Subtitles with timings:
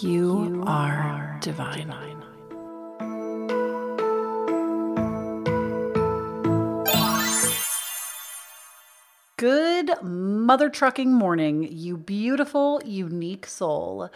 [0.00, 1.94] You, are, divine.
[9.36, 14.10] Good mother trucking morning, you beautiful, unique soul.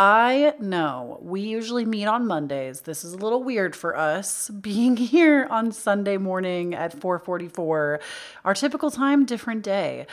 [0.00, 2.82] I know we usually meet on Mondays.
[2.82, 7.98] This is a little weird for us being here on Sunday morning at 4:44.
[8.44, 10.06] Our typical time different day.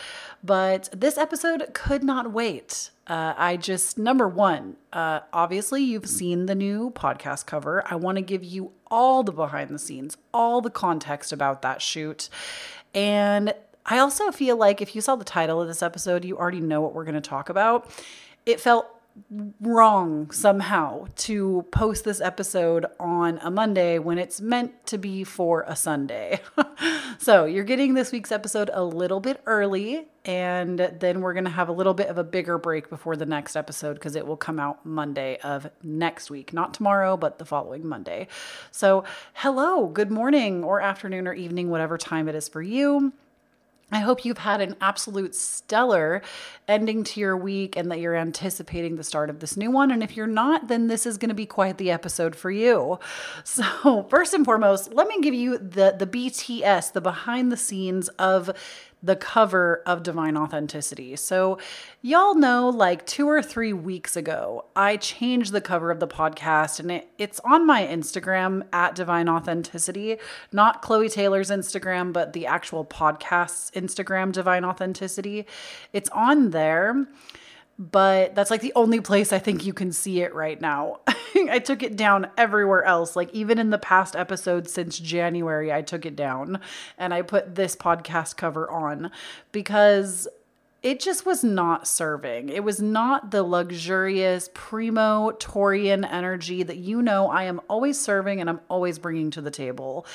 [0.43, 2.89] But this episode could not wait.
[3.05, 7.83] Uh, I just, number one, uh, obviously, you've seen the new podcast cover.
[7.85, 11.83] I want to give you all the behind the scenes, all the context about that
[11.83, 12.27] shoot.
[12.95, 13.53] And
[13.85, 16.81] I also feel like if you saw the title of this episode, you already know
[16.81, 17.87] what we're going to talk about.
[18.47, 18.87] It felt
[19.61, 25.63] wrong somehow to post this episode on a Monday when it's meant to be for
[25.67, 26.41] a Sunday.
[27.17, 31.51] so you're getting this week's episode a little bit early, and then we're going to
[31.51, 34.37] have a little bit of a bigger break before the next episode because it will
[34.37, 36.51] come out Monday of next week.
[36.51, 38.27] Not tomorrow, but the following Monday.
[38.71, 43.13] So, hello, good morning, or afternoon, or evening, whatever time it is for you.
[43.91, 46.23] I hope you've had an absolute stellar
[46.67, 49.91] ending to your week and that you're anticipating the start of this new one.
[49.91, 52.99] And if you're not, then this is going to be quite the episode for you.
[53.43, 58.09] So, first and foremost, let me give you the the BTS, the behind the scenes
[58.09, 58.51] of
[59.03, 61.15] the cover of Divine Authenticity.
[61.15, 61.59] So,
[62.01, 66.79] y'all know like two or three weeks ago, I changed the cover of the podcast
[66.79, 70.17] and it, it's on my Instagram at Divine Authenticity,
[70.51, 75.45] not Chloe Taylor's Instagram, but the actual podcast's Instagram, Divine Authenticity.
[75.93, 77.07] It's on there
[77.77, 81.01] but that's like the only place I think you can see it right now.
[81.35, 83.15] I took it down everywhere else.
[83.15, 86.59] Like even in the past episodes since January, I took it down
[86.97, 89.11] and I put this podcast cover on
[89.51, 90.27] because
[90.85, 92.49] it just was not serving.
[92.49, 98.39] It was not the luxurious primo Torian energy that you know I am always serving
[98.39, 100.05] and I'm always bringing to the table.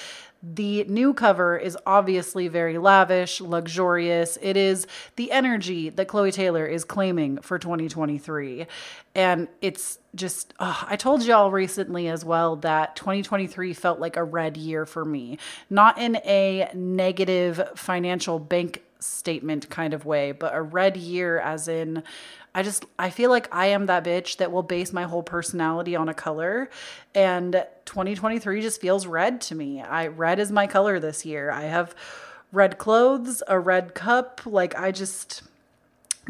[0.43, 4.39] The new cover is obviously very lavish, luxurious.
[4.41, 4.87] It is
[5.17, 8.67] the energy that Chloe Taylor is claiming for 2023.
[9.15, 14.25] And it's just, oh, I told y'all recently as well that 2023 felt like a
[14.25, 20.55] red year for me, not in a negative financial bank statement kind of way, but
[20.55, 22.03] a red year as in
[22.55, 25.95] I just I feel like I am that bitch that will base my whole personality
[25.95, 26.69] on a color
[27.15, 29.81] and 2023 just feels red to me.
[29.81, 31.51] I red is my color this year.
[31.51, 31.95] I have
[32.53, 35.43] red clothes, a red cup, like I just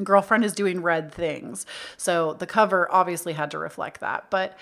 [0.02, 1.66] girlfriend is doing red things.
[1.96, 4.26] So the cover obviously had to reflect that.
[4.30, 4.56] But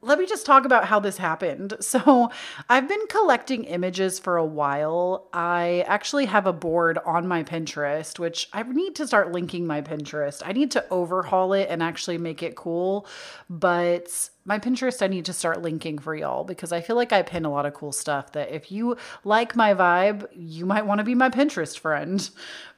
[0.00, 1.74] let me just talk about how this happened.
[1.88, 2.30] So,
[2.68, 5.28] I've been collecting images for a while.
[5.32, 9.80] I actually have a board on my Pinterest, which I need to start linking my
[9.80, 10.42] Pinterest.
[10.44, 13.06] I need to overhaul it and actually make it cool.
[13.48, 17.22] But my Pinterest, I need to start linking for y'all because I feel like I
[17.22, 20.98] pin a lot of cool stuff that if you like my vibe, you might want
[20.98, 22.28] to be my Pinterest friend.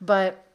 [0.00, 0.49] But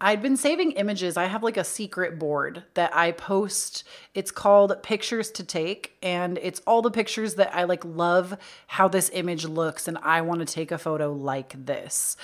[0.00, 1.16] I'd been saving images.
[1.16, 3.82] I have like a secret board that I post.
[4.14, 8.36] It's called Pictures to Take and it's all the pictures that I like love
[8.68, 12.16] how this image looks and I want to take a photo like this.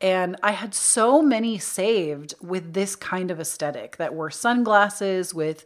[0.00, 5.64] And I had so many saved with this kind of aesthetic that were sunglasses with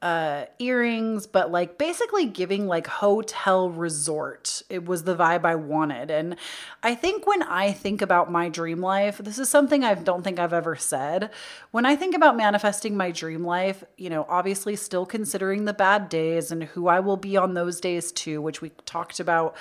[0.00, 4.62] uh earrings but like basically giving like hotel resort.
[4.70, 6.10] It was the vibe i wanted.
[6.10, 6.36] And
[6.84, 10.38] i think when i think about my dream life this is something i don't think
[10.38, 11.30] i've ever said.
[11.72, 16.08] When i think about manifesting my dream life you know obviously still considering the bad
[16.08, 19.56] days and who i will be on those days too which we talked about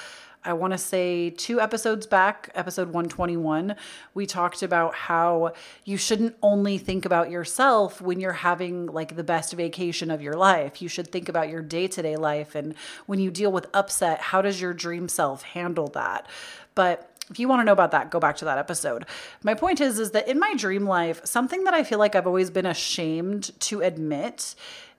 [0.47, 3.75] I want to say two episodes back, episode 121,
[4.13, 5.51] we talked about how
[5.83, 10.35] you shouldn't only think about yourself when you're having like the best vacation of your
[10.35, 10.81] life.
[10.81, 12.55] You should think about your day to day life.
[12.55, 12.75] And
[13.07, 16.27] when you deal with upset, how does your dream self handle that?
[16.75, 19.05] But if you want to know about that, go back to that episode.
[19.43, 22.27] My point is is that in my dream life, something that I feel like I've
[22.27, 24.55] always been ashamed to admit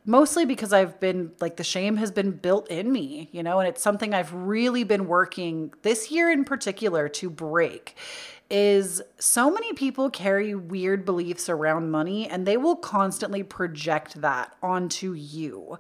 [0.09, 3.69] mostly because I've been like the shame has been built in me, you know, and
[3.69, 7.95] it's something I've really been working this year in particular to break
[8.51, 14.57] is so many people carry weird beliefs around money and they will constantly project that
[14.63, 15.79] onto you.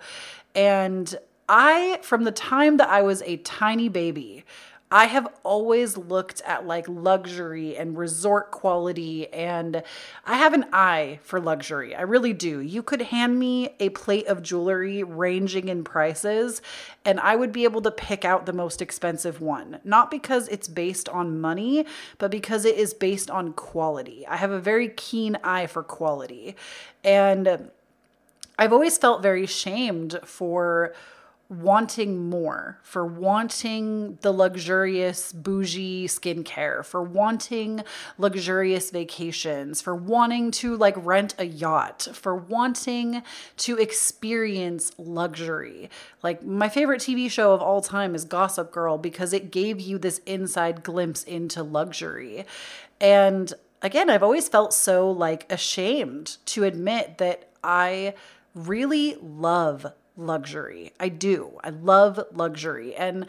[0.54, 1.16] And
[1.48, 4.44] I, from the time that I was a tiny baby,
[4.90, 9.82] I have always looked at like luxury and resort quality, and
[10.24, 11.94] I have an eye for luxury.
[11.94, 12.60] I really do.
[12.60, 16.62] You could hand me a plate of jewelry ranging in prices,
[17.04, 19.80] and I would be able to pick out the most expensive one.
[19.84, 21.84] Not because it's based on money,
[22.16, 24.26] but because it is based on quality.
[24.26, 26.56] I have a very keen eye for quality.
[27.04, 27.70] And
[28.58, 30.94] I've always felt very shamed for
[31.50, 37.82] wanting more, for wanting the luxurious bougie skincare, for wanting
[38.18, 43.22] luxurious vacations, for wanting to like rent a yacht, for wanting
[43.56, 45.88] to experience luxury.
[46.22, 49.96] Like my favorite TV show of all time is Gossip Girl because it gave you
[49.96, 52.44] this inside glimpse into luxury.
[53.00, 58.12] And again, I've always felt so like ashamed to admit that I
[58.54, 59.86] really love
[60.18, 60.92] luxury.
[61.00, 61.58] I do.
[61.64, 62.94] I love luxury.
[62.94, 63.26] And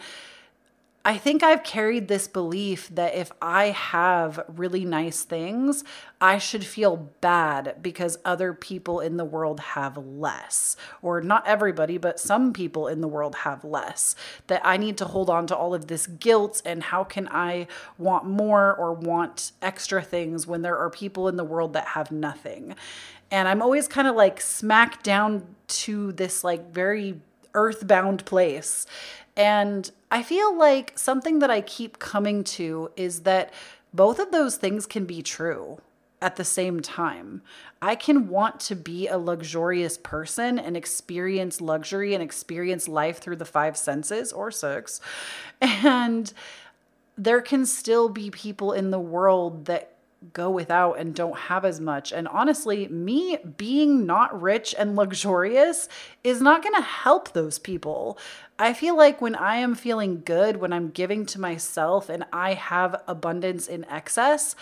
[1.05, 5.85] I think I've carried this belief that if I have really nice things,
[6.19, 10.75] I should feel bad because other people in the world have less.
[11.01, 14.13] Or not everybody, but some people in the world have less.
[14.47, 17.67] That I need to hold on to all of this guilt and how can I
[17.97, 22.11] want more or want extra things when there are people in the world that have
[22.11, 22.75] nothing.
[23.31, 27.21] And I'm always kind of like smack down to this like very
[27.53, 28.85] earthbound place.
[29.35, 33.53] And I feel like something that I keep coming to is that
[33.93, 35.79] both of those things can be true
[36.21, 37.41] at the same time.
[37.81, 43.37] I can want to be a luxurious person and experience luxury and experience life through
[43.37, 44.99] the five senses or six.
[45.61, 46.31] And
[47.17, 49.91] there can still be people in the world that
[50.33, 52.11] go without and don't have as much.
[52.11, 55.87] And honestly, me being not rich and luxurious
[56.23, 58.17] is not going to help those people.
[58.57, 62.53] I feel like when I am feeling good, when I'm giving to myself and I
[62.55, 64.55] have abundance in excess,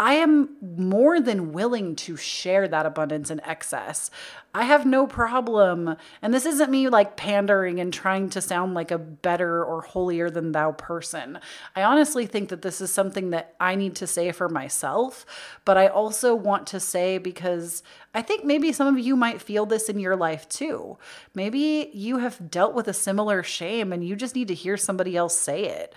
[0.00, 4.10] I am more than willing to share that abundance and excess.
[4.54, 5.94] I have no problem.
[6.22, 10.30] And this isn't me like pandering and trying to sound like a better or holier
[10.30, 11.38] than thou person.
[11.76, 15.26] I honestly think that this is something that I need to say for myself,
[15.66, 17.82] but I also want to say because
[18.14, 20.96] I think maybe some of you might feel this in your life too.
[21.34, 25.14] Maybe you have dealt with a similar shame and you just need to hear somebody
[25.14, 25.94] else say it.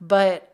[0.00, 0.51] But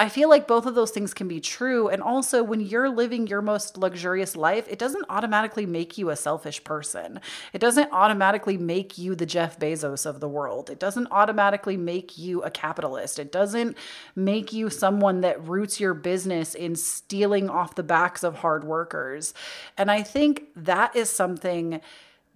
[0.00, 1.88] I feel like both of those things can be true.
[1.88, 6.16] And also, when you're living your most luxurious life, it doesn't automatically make you a
[6.16, 7.20] selfish person.
[7.52, 10.70] It doesn't automatically make you the Jeff Bezos of the world.
[10.70, 13.18] It doesn't automatically make you a capitalist.
[13.18, 13.76] It doesn't
[14.14, 19.34] make you someone that roots your business in stealing off the backs of hard workers.
[19.76, 21.80] And I think that is something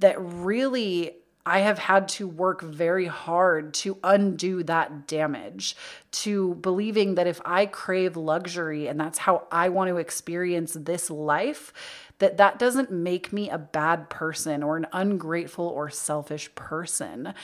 [0.01, 1.13] that really
[1.45, 5.77] I have had to work very hard to undo that damage,
[6.13, 11.11] to believing that if I crave luxury and that's how I want to experience this
[11.11, 11.73] life,
[12.21, 17.35] that that doesn't make me a bad person or an ungrateful or selfish person.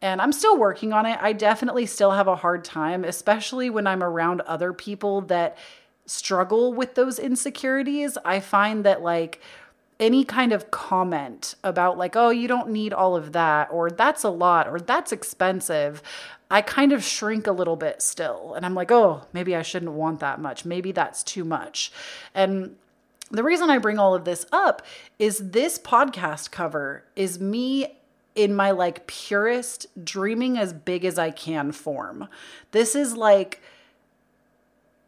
[0.00, 1.18] And I'm still working on it.
[1.20, 5.58] I definitely still have a hard time, especially when I'm around other people that
[6.06, 8.18] struggle with those insecurities.
[8.24, 9.40] I find that like
[10.02, 14.24] any kind of comment about like oh you don't need all of that or that's
[14.24, 16.02] a lot or that's expensive
[16.50, 19.92] i kind of shrink a little bit still and i'm like oh maybe i shouldn't
[19.92, 20.64] want that much.
[20.64, 21.92] Maybe that's too much.
[22.34, 22.76] And
[23.30, 24.82] the reason i bring all of this up
[25.18, 27.98] is this podcast cover is me
[28.34, 32.28] in my like purest dreaming as big as i can form.
[32.72, 33.62] This is like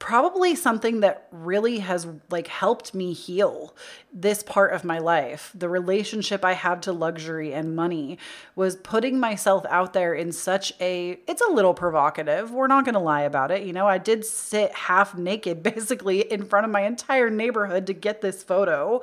[0.05, 3.75] probably something that really has like helped me heal
[4.13, 5.51] this part of my life.
[5.55, 8.19] The relationship I have to luxury and money
[8.55, 12.51] was putting myself out there in such a it's a little provocative.
[12.51, 13.63] We're not going to lie about it.
[13.63, 17.95] You know, I did sit half naked basically in front of my entire neighborhood to
[17.95, 19.01] get this photo.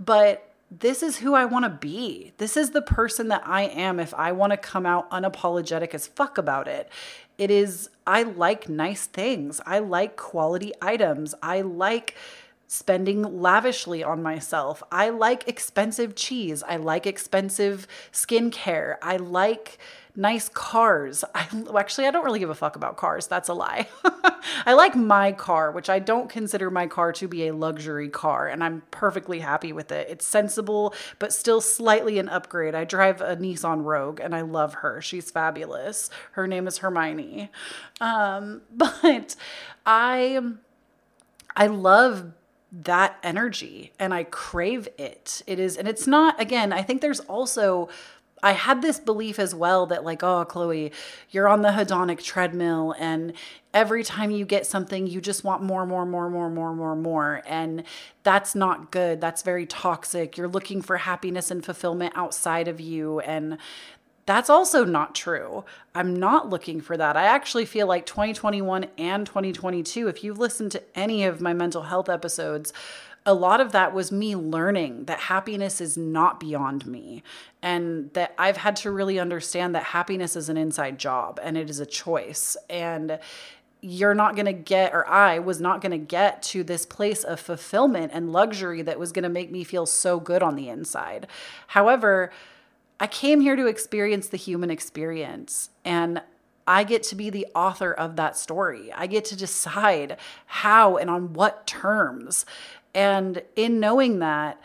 [0.00, 2.32] But this is who I want to be.
[2.36, 6.06] This is the person that I am if I want to come out unapologetic as
[6.06, 6.90] fuck about it.
[7.38, 9.60] It is, I like nice things.
[9.64, 11.34] I like quality items.
[11.42, 12.16] I like
[12.66, 14.82] spending lavishly on myself.
[14.92, 16.62] I like expensive cheese.
[16.62, 18.96] I like expensive skincare.
[19.00, 19.78] I like
[20.18, 21.24] nice cars.
[21.34, 21.46] I
[21.78, 23.28] actually I don't really give a fuck about cars.
[23.28, 23.88] That's a lie.
[24.66, 28.48] I like my car, which I don't consider my car to be a luxury car,
[28.48, 30.08] and I'm perfectly happy with it.
[30.10, 32.74] It's sensible, but still slightly an upgrade.
[32.74, 35.00] I drive a Nissan Rogue, and I love her.
[35.00, 36.10] She's fabulous.
[36.32, 37.50] Her name is Hermione.
[38.00, 39.36] Um, but
[39.86, 40.40] I
[41.56, 42.32] I love
[42.70, 45.42] that energy and I crave it.
[45.46, 47.88] It is, and it's not, again, I think there's also
[48.42, 50.92] I had this belief as well that, like, oh, Chloe,
[51.30, 53.32] you're on the hedonic treadmill, and
[53.74, 57.42] every time you get something, you just want more, more, more, more, more, more, more.
[57.46, 57.84] And
[58.22, 59.20] that's not good.
[59.20, 60.36] That's very toxic.
[60.36, 63.20] You're looking for happiness and fulfillment outside of you.
[63.20, 63.58] And
[64.26, 65.64] that's also not true.
[65.94, 67.16] I'm not looking for that.
[67.16, 71.84] I actually feel like 2021 and 2022, if you've listened to any of my mental
[71.84, 72.72] health episodes,
[73.28, 77.22] a lot of that was me learning that happiness is not beyond me
[77.60, 81.68] and that I've had to really understand that happiness is an inside job and it
[81.68, 82.56] is a choice.
[82.70, 83.18] And
[83.82, 87.22] you're not going to get, or I was not going to get to this place
[87.22, 90.70] of fulfillment and luxury that was going to make me feel so good on the
[90.70, 91.26] inside.
[91.66, 92.32] However,
[92.98, 96.22] I came here to experience the human experience and
[96.66, 98.92] I get to be the author of that story.
[98.92, 102.44] I get to decide how and on what terms.
[102.98, 104.60] And in knowing that,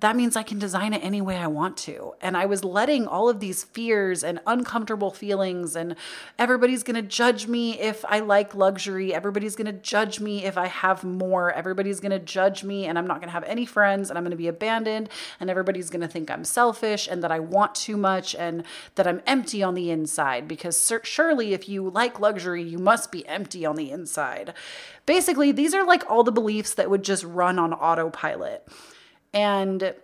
[0.00, 2.14] that means I can design it any way I want to.
[2.20, 5.96] And I was letting all of these fears and uncomfortable feelings, and
[6.38, 9.12] everybody's gonna judge me if I like luxury.
[9.12, 11.50] Everybody's gonna judge me if I have more.
[11.50, 14.48] Everybody's gonna judge me, and I'm not gonna have any friends, and I'm gonna be
[14.48, 15.08] abandoned,
[15.40, 18.62] and everybody's gonna think I'm selfish and that I want too much and
[18.94, 20.46] that I'm empty on the inside.
[20.46, 24.54] Because surely, if you like luxury, you must be empty on the inside.
[25.06, 28.66] Basically, these are like all the beliefs that would just run on autopilot.
[29.32, 29.94] And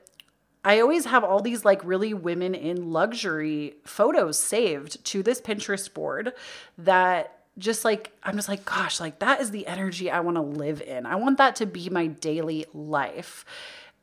[0.64, 5.92] I always have all these like really women in luxury photos saved to this Pinterest
[5.92, 6.32] board
[6.78, 10.42] that just like I'm just like gosh, like that is the energy I want to
[10.42, 11.06] live in.
[11.06, 13.44] I want that to be my daily life.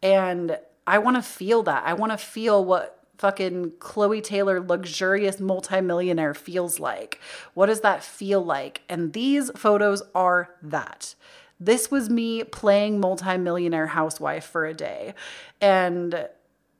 [0.04, 1.84] And I want to feel that.
[1.86, 7.20] I want to feel what fucking Chloe Taylor luxurious multimillionaire feels like.
[7.54, 8.82] What does that feel like?
[8.90, 11.14] And these photos are that.
[11.62, 15.14] This was me playing multimillionaire housewife for a day
[15.62, 16.28] and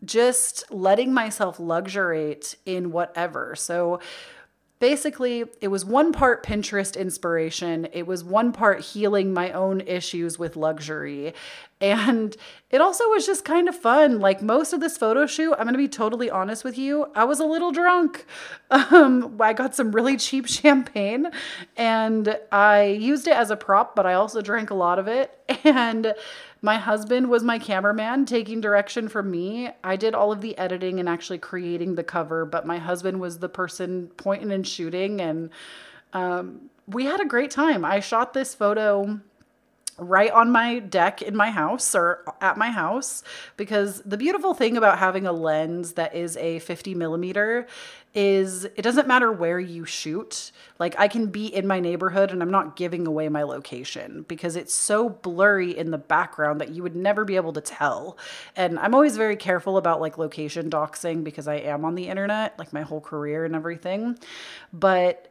[0.04, 3.56] just letting myself luxuriate in whatever.
[3.56, 4.00] So
[4.82, 10.38] basically, it was one part Pinterest inspiration, it was one part healing my own issues
[10.40, 11.34] with luxury.
[11.80, 12.36] And
[12.70, 14.20] it also was just kind of fun.
[14.20, 17.24] Like most of this photo shoot, I'm going to be totally honest with you, I
[17.24, 18.26] was a little drunk.
[18.72, 21.30] Um, I got some really cheap champagne
[21.76, 25.38] and I used it as a prop, but I also drank a lot of it.
[25.66, 26.14] And
[26.62, 29.70] my husband was my cameraman taking direction from me.
[29.84, 33.40] I did all of the editing and actually creating the cover, but my husband was
[33.40, 35.20] the person pointing and shooting.
[35.20, 35.50] And
[36.14, 37.84] um, we had a great time.
[37.84, 39.20] I shot this photo
[40.02, 43.24] right on my deck in my house or at my house
[43.56, 47.68] because the beautiful thing about having a lens that is a 50 millimeter
[48.16, 50.52] is it doesn't matter where you shoot.
[50.80, 54.56] Like i can be in my neighborhood and i'm not giving away my location because
[54.56, 58.18] it's so blurry in the background that you would never be able to tell.
[58.56, 62.58] And i'm always very careful about like location doxing because i am on the internet
[62.58, 64.18] like my whole career and everything.
[64.74, 65.31] But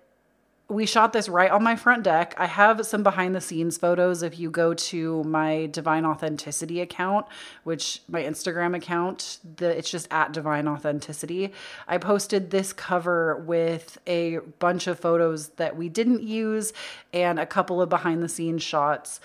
[0.71, 2.35] we shot this right on my front deck.
[2.39, 4.23] I have some behind the scenes photos.
[4.23, 7.27] If you go to my Divine Authenticity account,
[7.65, 11.53] which my Instagram account, the it's just at Divine Authenticity.
[11.89, 16.73] I posted this cover with a bunch of photos that we didn't use
[17.13, 19.21] and a couple of behind the scenes shots.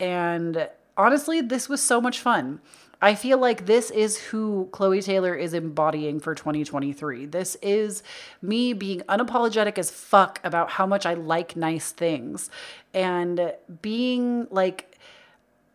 [0.00, 2.60] And honestly, this was so much fun.
[3.00, 7.26] I feel like this is who Chloe Taylor is embodying for 2023.
[7.26, 8.02] This is
[8.40, 12.48] me being unapologetic as fuck about how much I like nice things
[12.94, 14.98] and being like,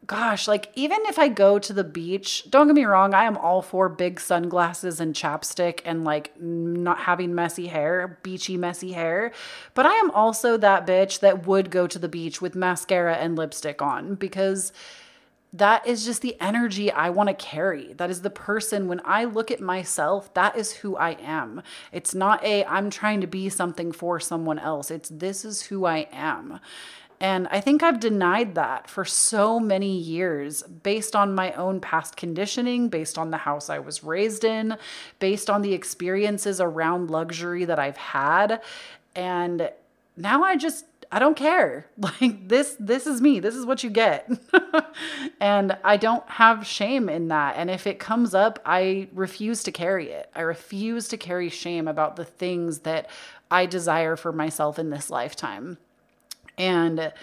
[0.08, 3.38] gosh, like even if I go to the beach, don't get me wrong, I am
[3.38, 9.32] all for big sunglasses and chapstick and like not having messy hair, beachy, messy hair.
[9.76, 13.38] But I am also that bitch that would go to the beach with mascara and
[13.38, 14.74] lipstick on because
[15.54, 17.94] that is just the energy I want to carry.
[17.94, 21.62] That is the person when I look at myself, that is who I am.
[21.92, 24.90] It's not a I'm trying to be something for someone else.
[24.90, 26.60] It's this is who I am.
[27.20, 32.16] And I think I've denied that for so many years based on my own past
[32.16, 34.76] conditioning, based on the house I was raised in,
[35.20, 38.62] based on the experiences around luxury that I've had.
[39.16, 39.70] And
[40.18, 41.88] now I just I don't care.
[41.98, 43.40] Like this this is me.
[43.40, 44.30] This is what you get.
[45.40, 47.56] and I don't have shame in that.
[47.58, 50.30] And if it comes up, I refuse to carry it.
[50.36, 53.10] I refuse to carry shame about the things that
[53.52, 55.78] I desire for myself in this lifetime.
[56.58, 57.14] And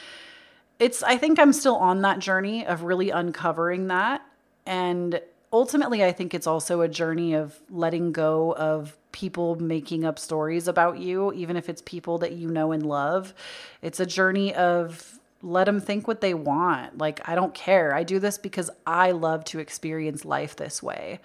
[0.78, 4.22] it's I think I'm still on that journey of really uncovering that
[4.66, 5.20] and
[5.52, 10.68] ultimately I think it's also a journey of letting go of people making up stories
[10.68, 13.34] about you, even if it's people that you know and love.
[13.82, 16.98] It's a journey of let them think what they want.
[16.98, 17.94] Like, I don't care.
[17.94, 21.20] I do this because I love to experience life this way.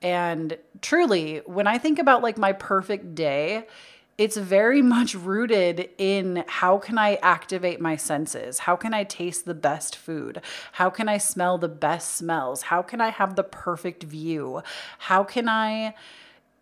[0.00, 3.66] And truly, when I think about like my perfect day,
[4.18, 8.58] it's very much rooted in how can I activate my senses?
[8.60, 10.42] How can I taste the best food?
[10.72, 12.62] How can I smell the best smells?
[12.62, 14.62] How can I have the perfect view?
[14.98, 15.94] How can I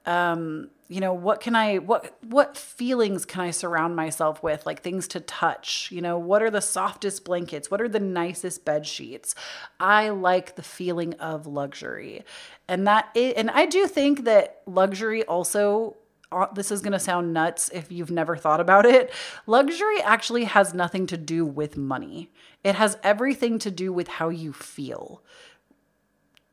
[0.04, 4.82] Um, you know what can i what what feelings can i surround myself with like
[4.82, 8.86] things to touch you know what are the softest blankets what are the nicest bed
[8.86, 9.34] sheets
[9.80, 12.24] i like the feeling of luxury
[12.68, 15.96] and that and i do think that luxury also
[16.54, 19.12] this is going to sound nuts if you've never thought about it.
[19.46, 22.30] Luxury actually has nothing to do with money.
[22.64, 25.22] It has everything to do with how you feel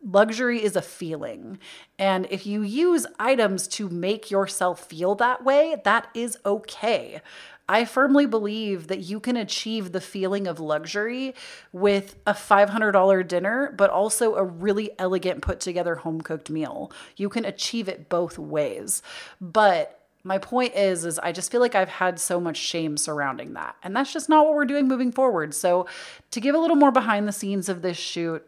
[0.03, 1.59] luxury is a feeling.
[1.97, 7.21] And if you use items to make yourself feel that way, that is okay.
[7.67, 11.33] I firmly believe that you can achieve the feeling of luxury
[11.71, 16.91] with a $500 dinner, but also a really elegant, put together home cooked meal.
[17.15, 19.01] You can achieve it both ways.
[19.39, 23.51] But my point is is i just feel like i've had so much shame surrounding
[23.55, 25.85] that and that's just not what we're doing moving forward so
[26.31, 28.41] to give a little more behind the scenes of this shoot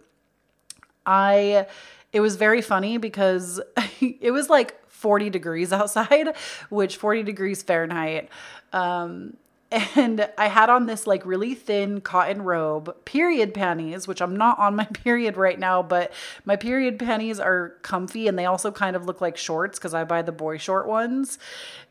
[1.05, 1.67] I
[2.12, 3.62] it was very funny because
[4.00, 6.36] it was like 40 degrees outside,
[6.70, 8.30] which 40 degrees Fahrenheit.
[8.74, 9.38] Um,
[9.72, 14.58] and I had on this like really thin cotton robe, period panties, which I'm not
[14.60, 16.14] on my period right now, but
[16.46, 20.04] my period panties are comfy and they also kind of look like shorts because I
[20.04, 21.40] buy the boy short ones.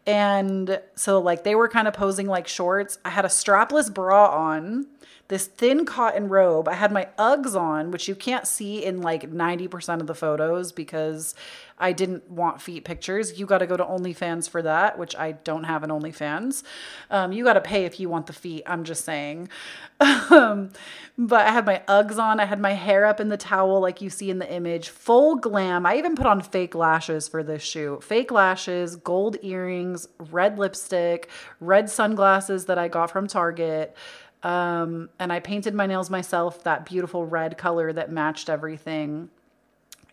[0.06, 2.98] And so, like, they were kind of posing like shorts.
[3.04, 4.86] I had a strapless bra on
[5.28, 6.68] this thin cotton robe.
[6.68, 10.70] I had my Uggs on, which you can't see in like 90% of the photos
[10.70, 11.34] because
[11.78, 13.38] I didn't want feet pictures.
[13.38, 16.62] You got to go to OnlyFans for that, which I don't have an OnlyFans.
[17.10, 18.62] Um, you got to pay if you want the feet.
[18.66, 19.48] I'm just saying.
[20.00, 20.70] um,
[21.18, 22.38] but I had my Uggs on.
[22.38, 24.88] I had my hair up in the towel, like you see in the image.
[24.88, 25.84] Full glam.
[25.84, 28.04] I even put on fake lashes for this shoot.
[28.04, 31.28] Fake lashes, gold earrings, red lipstick,
[31.60, 33.96] red sunglasses that I got from Target.
[34.44, 39.30] Um, and I painted my nails myself that beautiful red color that matched everything.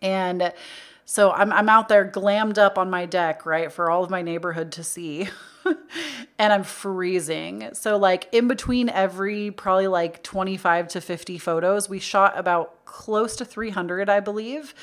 [0.00, 0.52] And
[1.04, 4.22] so I'm, I'm out there glammed up on my deck, right, for all of my
[4.22, 5.28] neighborhood to see.
[6.38, 7.68] and I'm freezing.
[7.74, 13.36] So, like, in between every probably like 25 to 50 photos, we shot about close
[13.36, 14.74] to 300, I believe.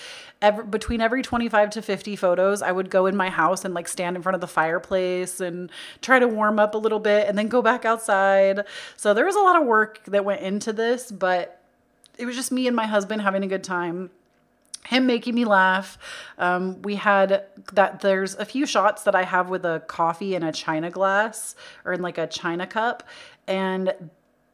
[0.41, 3.87] Every, between every 25 to 50 photos, I would go in my house and like
[3.89, 5.69] stand in front of the fireplace and
[6.01, 8.65] try to warm up a little bit and then go back outside.
[8.95, 11.61] So, there was a lot of work that went into this, but
[12.17, 14.11] it was just me and my husband having a good time
[14.89, 15.97] him making me laugh.
[16.37, 17.99] Um, we had that.
[18.01, 21.93] There's a few shots that I have with a coffee in a china glass or
[21.93, 23.03] in like a china cup,
[23.47, 23.93] and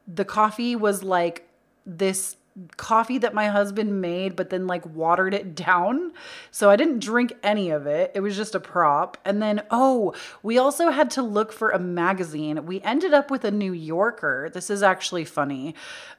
[0.07, 1.47] the coffee was like
[1.86, 2.36] this
[2.77, 6.13] coffee that my husband made, but then like watered it down.
[6.51, 8.11] So I didn't drink any of it.
[8.15, 9.17] It was just a prop.
[9.25, 12.65] And then, oh, we also had to look for a magazine.
[12.65, 14.49] We ended up with a New Yorker.
[14.53, 15.75] This is actually funny.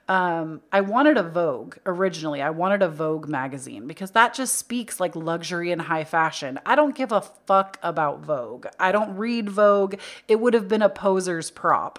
[0.09, 2.41] Um, I wanted a Vogue originally.
[2.41, 6.61] I wanted a Vogue magazine because that just speaks like luxury and high fashion.
[6.65, 8.67] I don't give a fuck about Vogue.
[8.79, 9.97] I don't read Vogue.
[10.29, 11.99] It would have been a poser's prop.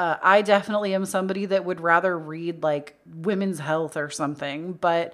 [0.00, 5.12] Uh, I definitely am somebody that would rather read like women's health or something, but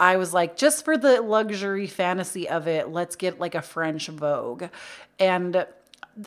[0.00, 4.08] I was like, just for the luxury fantasy of it, let's get like a French
[4.08, 4.64] Vogue.
[5.20, 5.64] And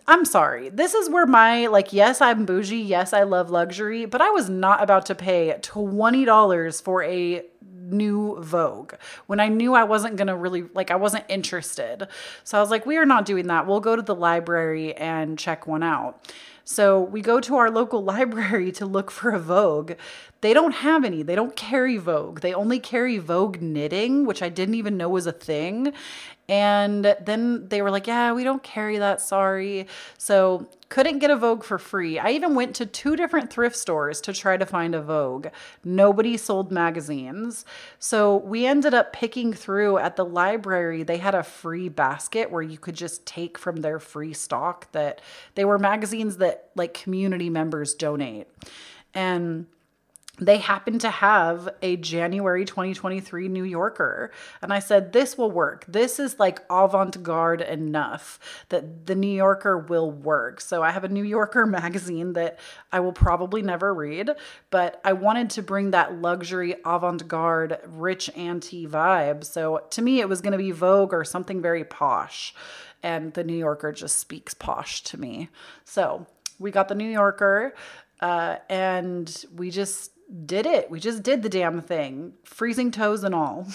[0.08, 0.70] I'm sorry.
[0.70, 2.78] This is where my, like, yes, I'm bougie.
[2.78, 7.44] Yes, I love luxury, but I was not about to pay $20 for a
[7.90, 8.94] new Vogue
[9.28, 12.08] when I knew I wasn't going to really, like, I wasn't interested.
[12.46, 13.68] So I was like, we are not doing that.
[13.68, 16.32] We'll go to the library and check one out.
[16.72, 19.94] So we go to our local library to look for a Vogue.
[20.40, 21.22] They don't have any.
[21.22, 22.40] They don't carry Vogue.
[22.40, 25.94] They only carry Vogue knitting, which I didn't even know was a thing.
[26.48, 29.22] And then they were like, yeah, we don't carry that.
[29.22, 29.86] Sorry.
[30.18, 32.20] So couldn't get a Vogue for free.
[32.20, 35.48] I even went to two different thrift stores to try to find a Vogue.
[35.86, 37.64] Nobody sold magazines.
[37.98, 41.04] So we ended up picking through at the library.
[41.04, 45.22] They had a free basket where you could just take from their free stock that
[45.56, 48.48] they were magazines that like community members donate.
[49.14, 49.68] And
[50.42, 54.32] they happened to have a January 2023 New Yorker.
[54.64, 55.86] And I said, This will work.
[55.88, 60.60] This is like avant garde enough that the New Yorker will work.
[60.60, 62.60] So I have a New Yorker magazine that
[62.92, 64.32] I will probably never read,
[64.72, 69.44] but I wanted to bring that luxury avant garde, rich auntie vibe.
[69.44, 72.56] So to me, it was going to be Vogue or something very posh.
[73.04, 75.50] And the New Yorker just speaks posh to me.
[75.86, 76.26] So
[76.58, 77.76] we got the New Yorker.
[78.22, 80.12] Uh, and we just
[80.46, 80.90] did it.
[80.90, 83.68] We just did the damn thing, freezing toes and all.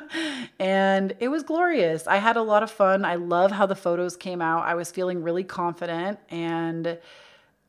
[0.58, 2.06] and it was glorious.
[2.06, 3.04] I had a lot of fun.
[3.04, 4.64] I love how the photos came out.
[4.64, 6.98] I was feeling really confident and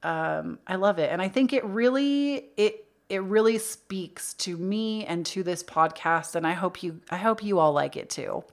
[0.04, 1.12] um, I love it.
[1.12, 6.36] And I think it really it it really speaks to me and to this podcast
[6.36, 8.44] and I hope you I hope you all like it too.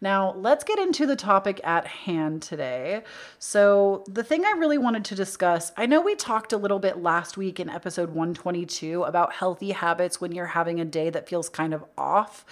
[0.00, 3.02] Now, let's get into the topic at hand today.
[3.40, 7.02] So, the thing I really wanted to discuss, I know we talked a little bit
[7.02, 11.48] last week in episode 122 about healthy habits when you're having a day that feels
[11.48, 12.46] kind of off.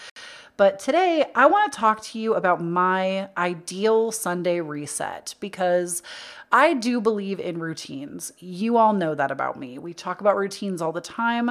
[0.57, 6.03] But today, I want to talk to you about my ideal Sunday reset because
[6.51, 8.33] I do believe in routines.
[8.39, 9.79] You all know that about me.
[9.79, 11.51] We talk about routines all the time.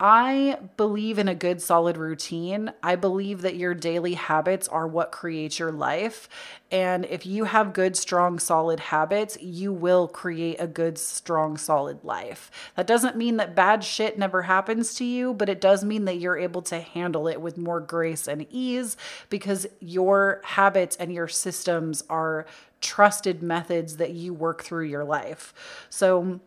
[0.00, 2.72] I believe in a good, solid routine.
[2.84, 6.28] I believe that your daily habits are what creates your life.
[6.70, 12.04] And if you have good, strong, solid habits, you will create a good, strong, solid
[12.04, 12.48] life.
[12.76, 16.20] That doesn't mean that bad shit never happens to you, but it does mean that
[16.20, 18.96] you're able to handle it with more grace and ease
[19.30, 22.46] because your habits and your systems are
[22.80, 25.52] trusted methods that you work through your life.
[25.90, 26.38] So,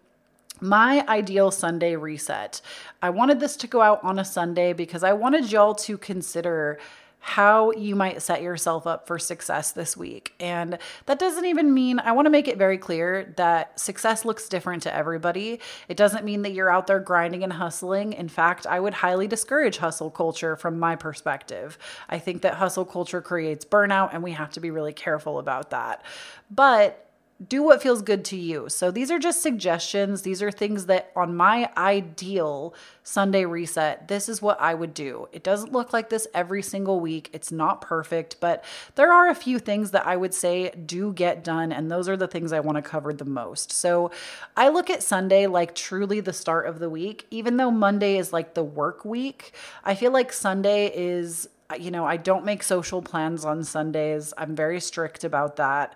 [0.62, 2.62] my ideal Sunday reset.
[3.02, 6.80] I wanted this to go out on a Sunday because I wanted y'all to consider
[7.24, 10.34] how you might set yourself up for success this week.
[10.40, 14.50] And that doesn't even mean, I want to make it very clear that success looks
[14.50, 15.60] different to everybody.
[15.88, 18.14] It doesn't mean that you're out there grinding and hustling.
[18.14, 21.78] In fact, I would highly discourage hustle culture from my perspective.
[22.10, 25.70] I think that hustle culture creates burnout, and we have to be really careful about
[25.70, 26.04] that.
[26.50, 27.11] But
[27.48, 28.70] do what feels good to you.
[28.70, 30.22] So these are just suggestions.
[30.22, 35.28] These are things that on my ideal Sunday reset, this is what I would do.
[35.32, 37.30] It doesn't look like this every single week.
[37.34, 38.64] It's not perfect, but
[38.96, 41.72] there are a few things that I would say do get done.
[41.72, 43.72] And those are the things I want to cover the most.
[43.72, 44.12] So
[44.56, 48.32] I look at Sunday like truly the start of the week, even though Monday is
[48.32, 49.54] like the work week.
[49.84, 51.48] I feel like Sunday is
[51.80, 54.34] you know, I don't make social plans on Sundays.
[54.38, 55.96] I'm very strict about that.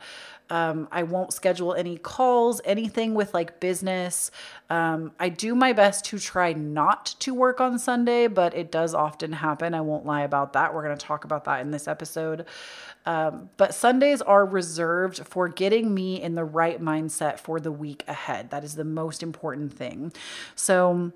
[0.50, 4.32] Um, I won't schedule any calls, anything with like business.
[4.70, 8.94] Um, I do my best to try not to work on Sunday, but it does
[8.94, 9.74] often happen.
[9.74, 10.74] I won't lie about that.
[10.74, 12.46] We're going to talk about that in this episode.
[13.06, 18.04] Um, but Sundays are reserved for getting me in the right mindset for the week
[18.08, 18.50] ahead.
[18.52, 20.12] That is the most important thing.
[20.56, 21.12] So,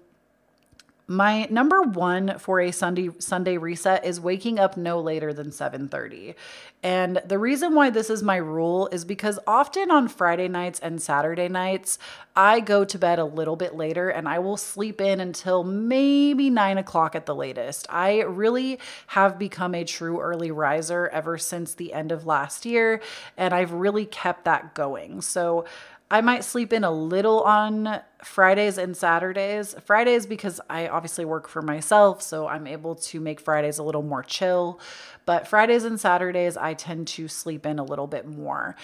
[1.10, 6.36] my number one for a Sunday Sunday reset is waking up no later than 7:30.
[6.84, 11.02] And the reason why this is my rule is because often on Friday nights and
[11.02, 11.98] Saturday nights,
[12.36, 16.52] I go to bed a little bit later and I will sleep in until maybe
[16.52, 17.88] nine o'clock at the latest.
[17.90, 23.02] I really have become a true early riser ever since the end of last year,
[23.36, 25.22] and I've really kept that going.
[25.22, 25.66] So
[26.12, 29.76] I might sleep in a little on Fridays and Saturdays.
[29.86, 34.04] Fridays because I obviously work for myself, so I'm able to make Fridays a little
[34.04, 34.80] more chill.
[35.26, 38.76] But Fridays and Saturdays, I tend to sleep in a little bit more.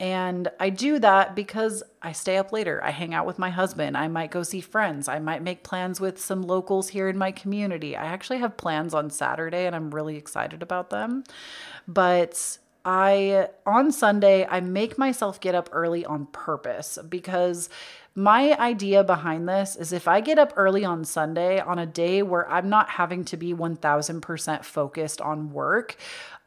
[0.00, 2.80] And I do that because I stay up later.
[2.84, 3.96] I hang out with my husband.
[3.96, 5.08] I might go see friends.
[5.08, 7.96] I might make plans with some locals here in my community.
[7.96, 11.24] I actually have plans on Saturday and I'm really excited about them.
[11.88, 17.68] But I on Sunday I make myself get up early on purpose because
[18.18, 22.20] my idea behind this is if I get up early on Sunday on a day
[22.20, 25.94] where I'm not having to be 1000% focused on work,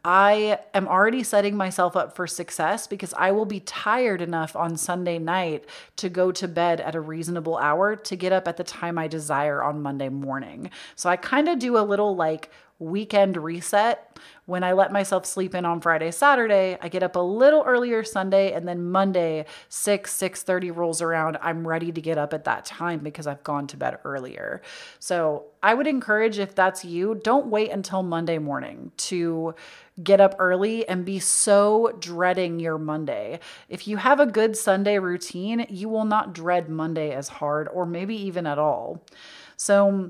[0.03, 4.75] I am already setting myself up for success because I will be tired enough on
[4.75, 5.63] Sunday night
[5.95, 9.07] to go to bed at a reasonable hour to get up at the time I
[9.07, 10.71] desire on Monday morning.
[10.97, 12.51] So I kind of do a little like
[12.82, 14.20] weekend reset.
[14.46, 18.04] When I let myself sleep in on Friday, Saturday, I get up a little earlier
[18.04, 22.65] Sunday and then Monday 6 6:30 rolls around, I'm ready to get up at that
[22.65, 24.62] time because I've gone to bed earlier.
[25.00, 29.54] So, I would encourage if that's you, don't wait until Monday morning to
[30.04, 33.39] get up early and be so dreading your Monday.
[33.70, 37.86] If you have a good Sunday routine, you will not dread Monday as hard or
[37.86, 39.04] maybe even at all.
[39.56, 40.10] So,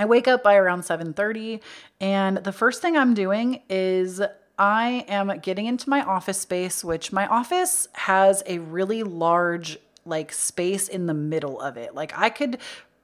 [0.00, 1.60] I wake up by around 7:30
[2.00, 4.22] and the first thing I'm doing is
[4.58, 10.32] I am getting into my office space, which my office has a really large like
[10.32, 11.94] space in the middle of it.
[11.94, 12.56] Like I could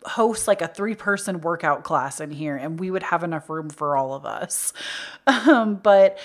[0.07, 3.69] host like a three person workout class in here and we would have enough room
[3.69, 4.73] for all of us.
[5.27, 6.19] Um, but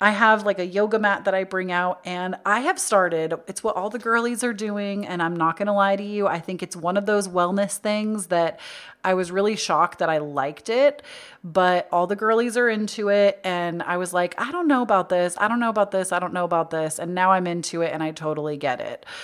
[0.00, 3.34] I have like a yoga mat that I bring out, and I have started.
[3.48, 6.28] It's what all the girlies are doing, and I'm not gonna lie to you.
[6.28, 8.60] I think it's one of those wellness things that
[9.02, 11.02] I was really shocked that I liked it,
[11.42, 15.08] but all the girlies are into it, and I was like, I don't know about
[15.08, 15.36] this.
[15.38, 16.12] I don't know about this.
[16.12, 19.04] I don't know about this, and now I'm into it, and I totally get it.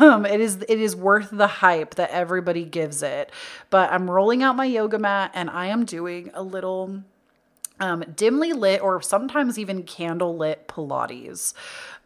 [0.00, 3.30] Um, it is it is worth the hype that everybody gives it.
[3.68, 7.02] But I'm rolling out my yoga mat, and I am doing a little
[7.80, 11.54] um, dimly lit or sometimes even candle lit Pilates.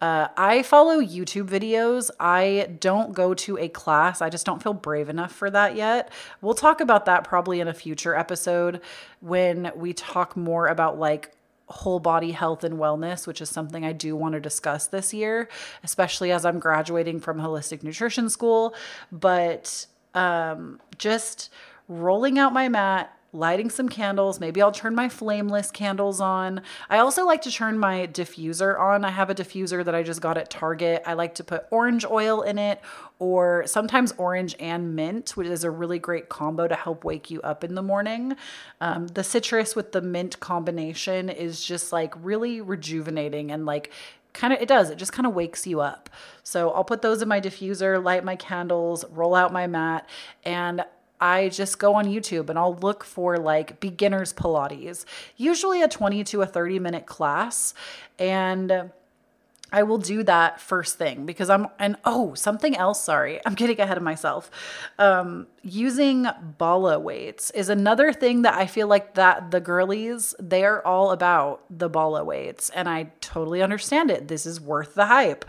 [0.01, 2.11] Uh, I follow YouTube videos.
[2.19, 4.21] I don't go to a class.
[4.21, 6.13] I just don't feel brave enough for that yet.
[6.41, 8.81] We'll talk about that probably in a future episode
[9.21, 11.33] when we talk more about like
[11.69, 15.49] whole body health and wellness, which is something I do want to discuss this year,
[15.83, 18.75] especially as I'm graduating from holistic nutrition school.
[19.11, 21.51] But um, just
[21.89, 24.39] rolling out my mat, lighting some candles.
[24.39, 26.61] Maybe I'll turn my flameless candles on.
[26.91, 29.05] I also like to turn my diffuser on.
[29.05, 31.03] I have a diffuser that I just got at Target.
[31.07, 32.81] I like to put orange oil in it
[33.19, 37.41] or sometimes orange and mint, which is a really great combo to help wake you
[37.41, 38.37] up in the morning.
[38.81, 43.91] Um, the citrus with the mint combination is just like really rejuvenating and like
[44.35, 46.09] kind of it does it just kind of wakes you up
[46.43, 50.09] so i'll put those in my diffuser light my candles roll out my mat
[50.43, 50.83] and
[51.23, 55.05] I just go on YouTube and I'll look for like beginners Pilates,
[55.37, 57.75] usually a 20 to a 30 minute class.
[58.19, 58.91] And
[59.73, 63.81] I will do that first thing because I'm, and oh, something else, sorry, I'm getting
[63.81, 64.51] ahead of myself.
[64.99, 66.27] Um, using
[66.59, 71.63] bala weights is another thing that I feel like that the girlies, they're all about
[71.71, 72.69] the bala weights.
[72.71, 74.29] And I totally understand it.
[74.29, 75.45] This is worth the hype.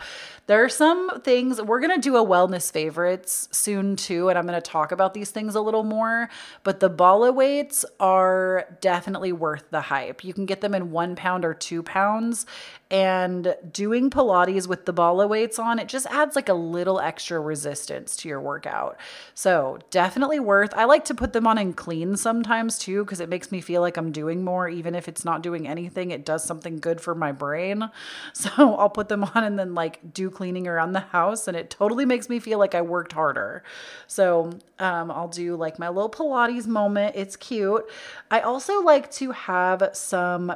[0.45, 4.45] There are some things we're going to do a wellness favorites soon too, and I'm
[4.45, 6.29] going to talk about these things a little more.
[6.63, 10.23] But the bala weights are definitely worth the hype.
[10.23, 12.45] You can get them in one pound or two pounds,
[12.93, 17.39] and doing Pilates with the bala weights on, it just adds like a little extra
[17.39, 18.97] resistance to your workout.
[19.33, 20.75] So definitely worth.
[20.75, 23.81] I like to put them on and clean sometimes too because it makes me feel
[23.81, 26.11] like I'm doing more, even if it's not doing anything.
[26.11, 27.89] It does something good for my brain.
[28.33, 31.69] So I'll put them on and then like do cleaning around the house and it
[31.69, 33.63] totally makes me feel like I worked harder.
[34.07, 37.15] So um, I'll do like my little Pilates moment.
[37.15, 37.89] It's cute.
[38.31, 40.53] I also like to have some,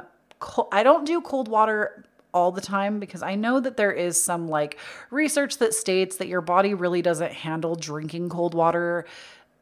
[0.72, 4.48] I don't do cold water all the time because I know that there is some
[4.48, 4.78] like
[5.10, 9.06] research that states that your body really doesn't handle drinking cold water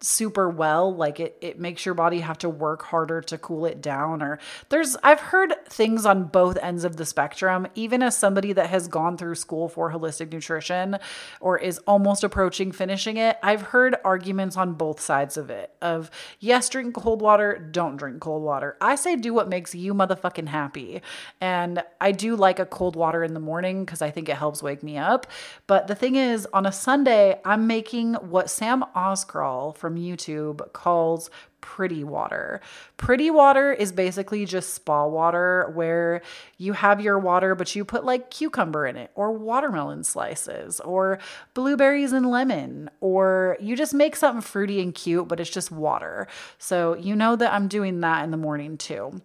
[0.00, 3.80] super well like it it makes your body have to work harder to cool it
[3.80, 7.66] down or there's I've heard things on both ends of the spectrum.
[7.74, 10.98] Even as somebody that has gone through school for holistic nutrition
[11.40, 16.10] or is almost approaching finishing it I've heard arguments on both sides of it of
[16.40, 18.76] yes drink cold water don't drink cold water.
[18.82, 21.00] I say do what makes you motherfucking happy.
[21.40, 24.62] And I do like a cold water in the morning cuz I think it helps
[24.62, 25.26] wake me up.
[25.66, 31.30] But the thing is on a Sunday I'm making what Sam Oscrawl from YouTube calls
[31.60, 32.60] pretty water.
[32.96, 36.22] Pretty water is basically just spa water where
[36.58, 41.20] you have your water, but you put like cucumber in it, or watermelon slices, or
[41.54, 46.26] blueberries and lemon, or you just make something fruity and cute, but it's just water.
[46.58, 49.22] So you know that I'm doing that in the morning too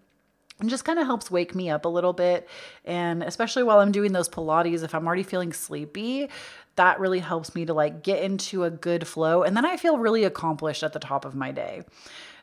[0.61, 2.47] and just kind of helps wake me up a little bit.
[2.85, 6.29] And especially while I'm doing those Pilates, if I'm already feeling sleepy,
[6.75, 9.43] that really helps me to like get into a good flow.
[9.43, 11.83] And then I feel really accomplished at the top of my day.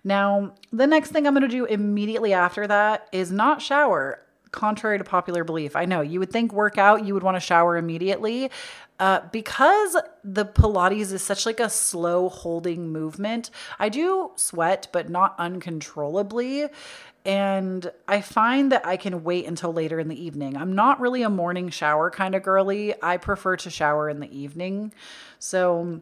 [0.04, 4.22] Now, the next thing I'm going to do immediately after that is not shower.
[4.50, 7.76] Contrary to popular belief, I know you would think workout, you would want to shower
[7.76, 8.50] immediately.
[8.98, 15.08] Uh, because the Pilates is such like a slow holding movement, I do sweat, but
[15.08, 16.66] not uncontrollably.
[17.28, 20.56] And I find that I can wait until later in the evening.
[20.56, 22.94] I'm not really a morning shower kind of girly.
[23.02, 24.94] I prefer to shower in the evening.
[25.38, 26.00] So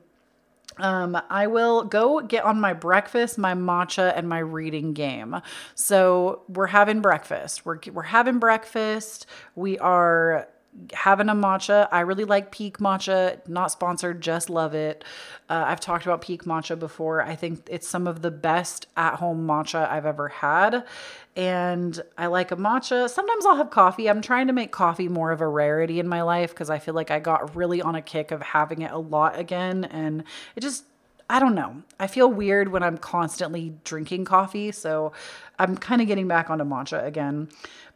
[0.79, 5.43] um, I will go get on my breakfast, my matcha, and my reading game.
[5.75, 7.67] So we're having breakfast.
[7.67, 9.27] We're we're having breakfast.
[9.57, 10.47] We are
[10.93, 11.89] having a matcha.
[11.91, 15.05] I really like Pique matcha, not sponsored, just love it.
[15.49, 17.23] Uh, I've talked about Pique matcha before.
[17.23, 20.85] I think it's some of the best at home matcha I've ever had.
[21.37, 23.09] And I like a matcha.
[23.09, 24.09] Sometimes I'll have coffee.
[24.09, 26.95] I'm trying to make coffee more of a rarity in my life because I feel
[26.95, 29.85] like I got really on a kick of having it a lot again.
[29.85, 30.25] And
[30.57, 30.85] it just,
[31.29, 31.83] I don't know.
[32.01, 34.73] I feel weird when I'm constantly drinking coffee.
[34.73, 35.13] So
[35.59, 37.49] I'm kind of getting back onto matcha again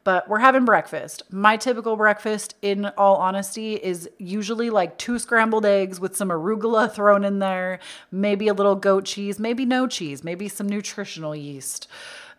[0.04, 1.22] but we're having breakfast.
[1.30, 6.90] My typical breakfast, in all honesty, is usually like two scrambled eggs with some arugula
[6.92, 11.86] thrown in there, maybe a little goat cheese, maybe no cheese, maybe some nutritional yeast.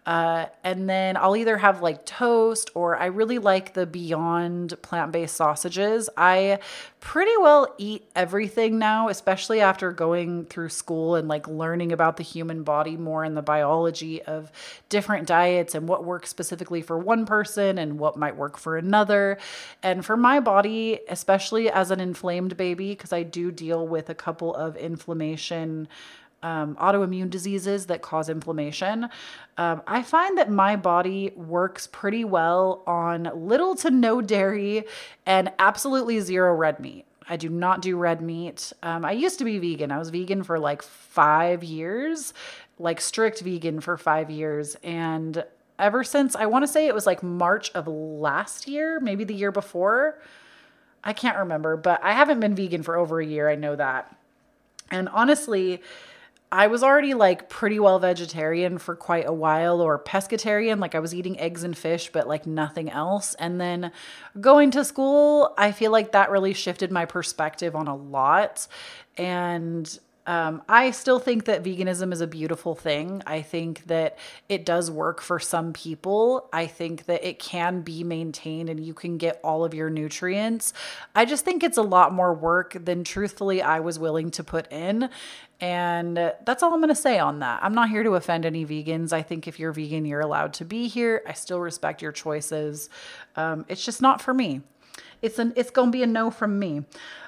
[0.04, 5.12] Uh, and then I'll either have like toast or I really like the Beyond plant
[5.12, 6.10] based sausages.
[6.18, 6.60] I
[7.00, 12.24] pretty well eat everything now, especially after going through school and like learning about the
[12.24, 14.52] human body more and the biology of
[14.90, 19.38] different diets and what works specifically for one person and what might work for another.
[19.84, 24.16] And for my body, especially as an inflamed baby, because I do deal with a
[24.16, 25.88] couple of inflammation
[26.44, 29.10] um, autoimmune diseases that cause inflammation.
[29.58, 34.86] Um, I find that my body works pretty well on little to no dairy
[35.26, 37.06] and absolutely zero red meat.
[37.30, 38.74] I do not do red meat.
[38.84, 39.92] Um, I used to be vegan.
[39.92, 42.34] I was vegan for like five years,
[42.80, 44.76] like strict vegan for five years.
[44.84, 45.44] And
[45.80, 49.34] ever since I want to say it was like March of last year, maybe the
[49.34, 50.20] year before.
[51.04, 53.50] I can't remember, but I haven't been vegan for over a year.
[53.50, 54.16] I know that.
[54.92, 55.82] And honestly,
[56.52, 60.80] I was already like pretty well vegetarian for quite a while or pescatarian.
[60.80, 63.36] Like I was eating eggs and fish, but like nothing else.
[63.36, 63.92] And then
[64.40, 68.68] going to school, I feel like that really shifted my perspective on a lot.
[69.18, 73.24] And um, I still think that veganism is a beautiful thing.
[73.26, 76.48] I think that it does work for some people.
[76.54, 80.74] I think that it can be maintained and you can get all of your nutrients.
[81.16, 84.72] I just think it's a lot more work than truthfully I was willing to put
[84.72, 85.10] in.
[85.60, 87.60] And that's all I'm going to say on that.
[87.64, 89.14] I'm not here to offend any vegans.
[89.14, 91.24] I think if you're vegan, you're allowed to be here.
[91.28, 92.90] I still respect your choices.
[93.36, 94.62] Um, it's just not for me.
[95.22, 96.84] It's an it's going to be a no from me.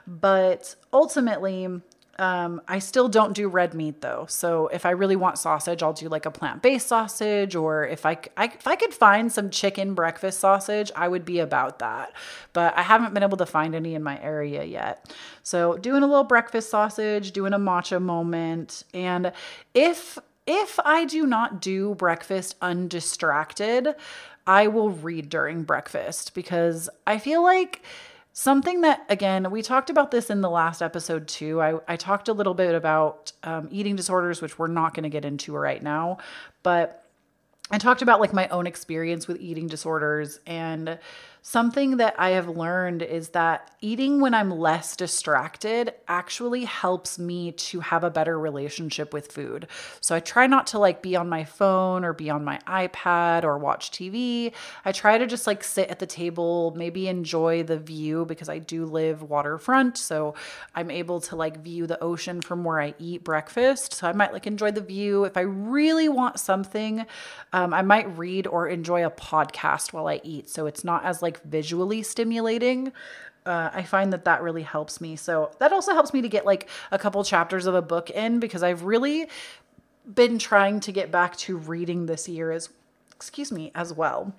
[0.08, 1.82] But ultimately,
[2.19, 4.26] um, I still don't do red meat though.
[4.30, 8.17] So if I really want sausage, I'll do like a plant-based sausage, or if I,
[8.38, 12.13] I if I could find some chicken breakfast sausage, I would be about that.
[12.54, 15.12] But I haven't been able to find any in my area yet.
[15.41, 19.32] So doing a little breakfast sausage, doing a matcha moment, and
[19.73, 23.95] if if I do not do breakfast undistracted,
[24.45, 27.82] I will read during breakfast because I feel like
[28.35, 31.61] Something that, again, we talked about this in the last episode too.
[31.61, 35.09] I, I talked a little bit about um, eating disorders, which we're not going to
[35.09, 36.17] get into right now,
[36.63, 37.05] but
[37.69, 40.97] I talked about like my own experience with eating disorders and
[41.45, 47.51] Something that I have learned is that eating when I'm less distracted actually helps me
[47.51, 49.67] to have a better relationship with food.
[49.99, 53.43] So I try not to like be on my phone or be on my iPad
[53.43, 54.53] or watch TV.
[54.86, 58.60] I try to just like sit at the table, maybe enjoy the view because I
[58.60, 59.97] do live waterfront.
[59.97, 60.36] So
[60.73, 63.95] I'm able to like view the ocean from where I eat breakfast.
[63.95, 65.25] So I might like enjoy the view.
[65.25, 67.06] If I really want something,
[67.51, 70.49] um, I might read or enjoy a podcast while I eat.
[70.49, 72.91] So it's not as like like visually stimulating.
[73.45, 75.15] Uh, I find that that really helps me.
[75.15, 78.39] So that also helps me to get like a couple chapters of a book in
[78.39, 79.27] because I've really
[80.13, 82.69] been trying to get back to reading this year as
[83.15, 84.33] excuse me as well.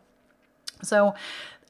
[0.83, 1.15] So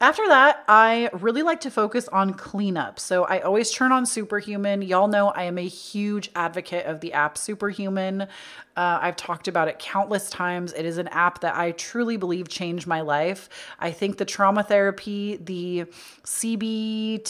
[0.00, 2.98] after that, I really like to focus on cleanup.
[2.98, 4.82] So I always turn on Superhuman.
[4.82, 8.22] Y'all know I am a huge advocate of the app Superhuman.
[8.76, 10.72] Uh, I've talked about it countless times.
[10.72, 13.48] It is an app that I truly believe changed my life.
[13.78, 15.84] I think the trauma therapy, the
[16.24, 17.22] CBT,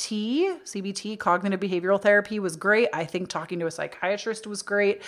[0.64, 2.88] CBT, cognitive behavioral therapy, was great.
[2.94, 5.03] I think talking to a psychiatrist was great.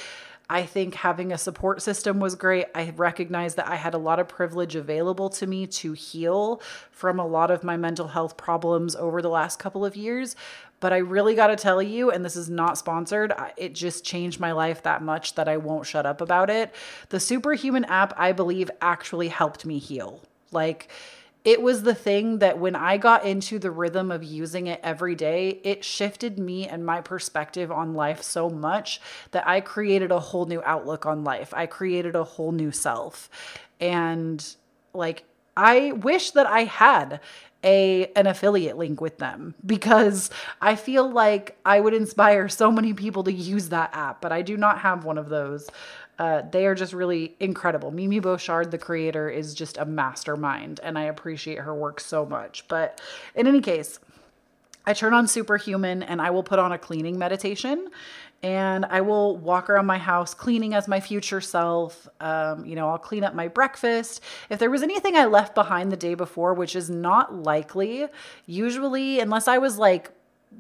[0.49, 2.67] I think having a support system was great.
[2.75, 7.19] I recognized that I had a lot of privilege available to me to heal from
[7.19, 10.37] a lot of my mental health problems over the last couple of years.
[10.79, 14.39] But I really got to tell you, and this is not sponsored, it just changed
[14.39, 16.73] my life that much that I won't shut up about it.
[17.09, 20.23] The Superhuman app, I believe, actually helped me heal.
[20.53, 20.91] Like,
[21.47, 25.15] it was the thing that when I got into the rhythm of using it every
[25.15, 30.19] day, it shifted me and my perspective on life so much that I created a
[30.19, 31.55] whole new outlook on life.
[31.55, 33.31] I created a whole new self.
[33.79, 34.45] And
[34.93, 35.23] like,
[35.57, 37.21] I wish that I had
[37.63, 40.31] a an affiliate link with them because
[40.61, 44.43] I feel like I would inspire so many people to use that app, but I
[44.43, 45.71] do not have one of those.
[46.19, 47.91] Uh, they are just really incredible.
[47.91, 52.67] Mimi Bouchard, the creator, is just a mastermind, and I appreciate her work so much.
[52.69, 53.01] But
[53.35, 54.01] in any case,
[54.87, 57.89] I turn on Superhuman and I will put on a cleaning meditation
[58.43, 62.09] and I will walk around my house cleaning as my future self.
[62.21, 64.21] Um, you know, I'll clean up my breakfast.
[64.49, 68.07] If there was anything I left behind the day before, which is not likely,
[68.47, 70.13] usually, unless I was like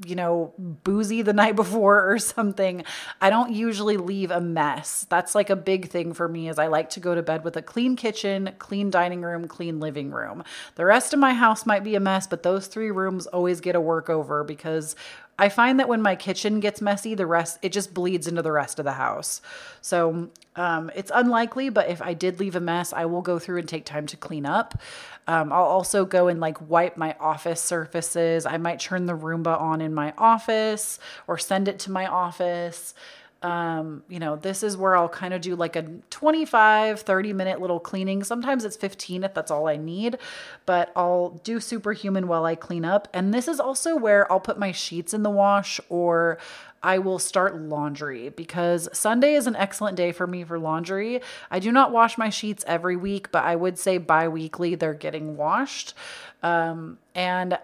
[0.04, 2.84] you know, boozy the night before or something,
[3.20, 5.06] I don't usually leave a mess.
[5.08, 7.56] That's like a big thing for me is I like to go to bed with
[7.56, 10.44] a clean kitchen, clean dining room, clean living room.
[10.74, 13.74] The rest of my house might be a mess, but those three rooms always get
[13.74, 14.96] a work over because
[15.38, 18.52] I find that when my kitchen gets messy, the rest it just bleeds into the
[18.52, 19.42] rest of the house.
[19.82, 23.58] So um, it's unlikely, but if I did leave a mess, I will go through
[23.58, 24.80] and take time to clean up.
[25.26, 28.46] Um, I'll also go and like wipe my office surfaces.
[28.46, 32.94] I might turn the Roomba on in my office or send it to my office.
[33.42, 37.60] Um, you know, this is where I'll kind of do like a 25, 30 minute
[37.60, 38.24] little cleaning.
[38.24, 40.18] Sometimes it's 15 if that's all I need,
[40.64, 43.08] but I'll do superhuman while I clean up.
[43.12, 46.38] And this is also where I'll put my sheets in the wash or
[46.82, 51.20] I will start laundry because Sunday is an excellent day for me for laundry.
[51.50, 54.94] I do not wash my sheets every week, but I would say bi weekly they're
[54.94, 55.94] getting washed.
[56.42, 57.58] Um, and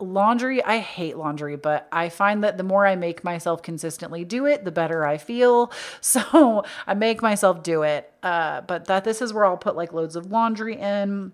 [0.00, 4.46] laundry, I hate laundry, but I find that the more I make myself consistently do
[4.46, 5.72] it, the better I feel.
[6.00, 8.12] So I make myself do it.
[8.22, 11.32] Uh, but that this is where I'll put like loads of laundry in.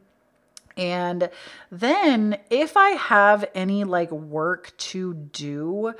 [0.76, 1.30] And
[1.70, 5.94] then if I have any like work to do,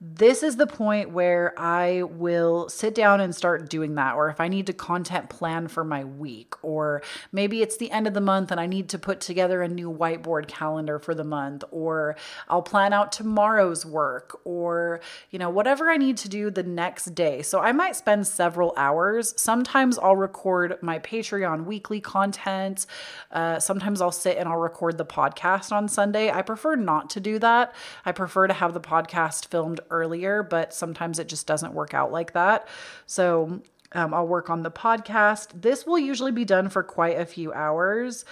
[0.00, 4.14] this is the point where I will sit down and start doing that.
[4.14, 8.06] Or if I need to content plan for my week, or maybe it's the end
[8.06, 11.24] of the month and I need to put together a new whiteboard calendar for the
[11.24, 12.14] month, or
[12.48, 15.00] I'll plan out tomorrow's work, or,
[15.32, 17.42] you know, whatever I need to do the next day.
[17.42, 19.34] So I might spend several hours.
[19.36, 22.86] Sometimes I'll record my Patreon weekly content.
[23.32, 26.30] Uh, sometimes I'll sit and I'll record the podcast on Sunday.
[26.30, 27.74] I prefer not to do that.
[28.04, 32.12] I prefer to have the podcast filmed earlier, but sometimes it just doesn't work out
[32.12, 32.68] like that.
[33.06, 33.62] So
[33.92, 35.60] um, I'll work on the podcast.
[35.60, 38.24] This will usually be done for quite a few hours.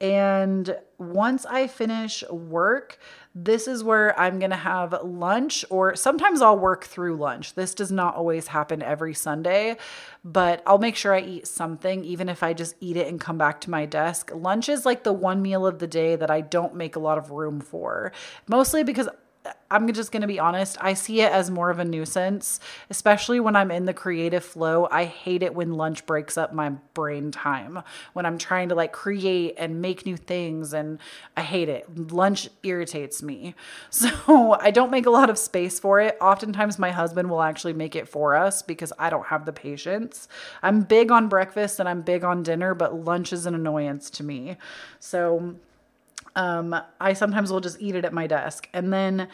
[0.00, 2.98] And once I finish work,
[3.34, 7.54] this is where I'm going to have lunch, or sometimes I'll work through lunch.
[7.54, 9.76] This does not always happen every Sunday,
[10.24, 13.38] but I'll make sure I eat something, even if I just eat it and come
[13.38, 14.30] back to my desk.
[14.34, 17.18] Lunch is like the one meal of the day that I don't make a lot
[17.18, 18.12] of room for,
[18.48, 19.08] mostly because
[19.70, 23.40] I'm just going to be honest, I see it as more of a nuisance, especially
[23.40, 24.88] when I'm in the creative flow.
[24.90, 27.82] I hate it when lunch breaks up my brain time,
[28.12, 30.72] when I'm trying to like create and make new things.
[30.72, 30.98] And
[31.36, 32.12] I hate it.
[32.12, 33.54] Lunch irritates me.
[33.90, 36.16] So I don't make a lot of space for it.
[36.20, 40.28] Oftentimes, my husband will actually make it for us because I don't have the patience.
[40.62, 44.24] I'm big on breakfast and I'm big on dinner, but lunch is an annoyance to
[44.24, 44.56] me.
[45.00, 45.56] So,
[46.36, 48.68] um, I sometimes will just eat it at my desk.
[48.72, 49.28] And then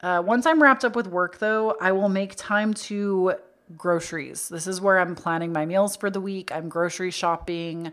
[0.00, 3.34] uh, once I'm wrapped up with work, though, I will make time to
[3.76, 4.48] groceries.
[4.48, 6.52] This is where I'm planning my meals for the week.
[6.52, 7.92] I'm grocery shopping.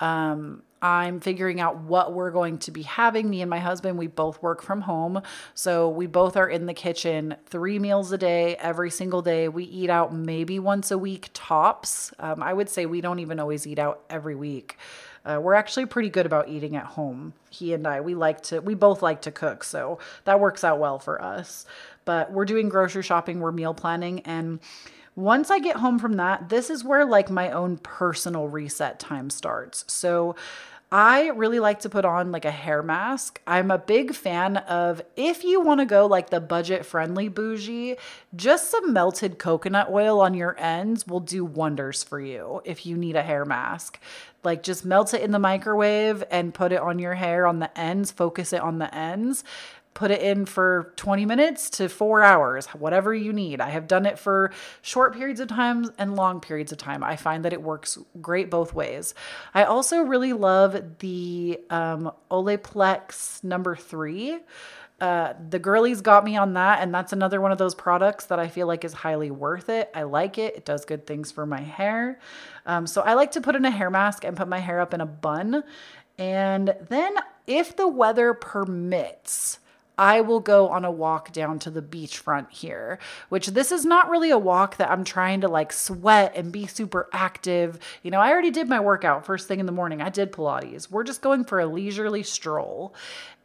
[0.00, 3.30] Um, I'm figuring out what we're going to be having.
[3.30, 5.22] Me and my husband, we both work from home.
[5.54, 9.48] So we both are in the kitchen three meals a day, every single day.
[9.48, 12.12] We eat out maybe once a week tops.
[12.18, 14.76] Um, I would say we don't even always eat out every week.
[15.24, 17.32] Uh, we're actually pretty good about eating at home.
[17.50, 20.78] He and I, we like to, we both like to cook, so that works out
[20.78, 21.64] well for us.
[22.04, 24.60] But we're doing grocery shopping, we're meal planning, and
[25.16, 29.30] once I get home from that, this is where like my own personal reset time
[29.30, 29.84] starts.
[29.86, 30.34] So
[30.90, 33.40] I really like to put on like a hair mask.
[33.46, 37.96] I'm a big fan of if you want to go like the budget friendly bougie,
[38.36, 42.96] just some melted coconut oil on your ends will do wonders for you if you
[42.96, 43.98] need a hair mask.
[44.44, 47.78] Like just melt it in the microwave and put it on your hair on the
[47.78, 49.44] ends, focus it on the ends
[49.94, 53.60] put it in for 20 minutes to four hours, whatever you need.
[53.60, 57.02] I have done it for short periods of time and long periods of time.
[57.02, 59.14] I find that it works great both ways.
[59.54, 64.40] I also really love the um, Olaplex number three.
[65.00, 68.38] Uh, the girlies got me on that, and that's another one of those products that
[68.38, 69.90] I feel like is highly worth it.
[69.94, 72.20] I like it, it does good things for my hair.
[72.64, 74.94] Um, so I like to put in a hair mask and put my hair up
[74.94, 75.64] in a bun.
[76.16, 77.16] And then,
[77.46, 79.58] if the weather permits,
[79.96, 84.10] I will go on a walk down to the beachfront here, which this is not
[84.10, 87.78] really a walk that I'm trying to like sweat and be super active.
[88.02, 90.02] You know, I already did my workout first thing in the morning.
[90.02, 90.90] I did Pilates.
[90.90, 92.94] We're just going for a leisurely stroll.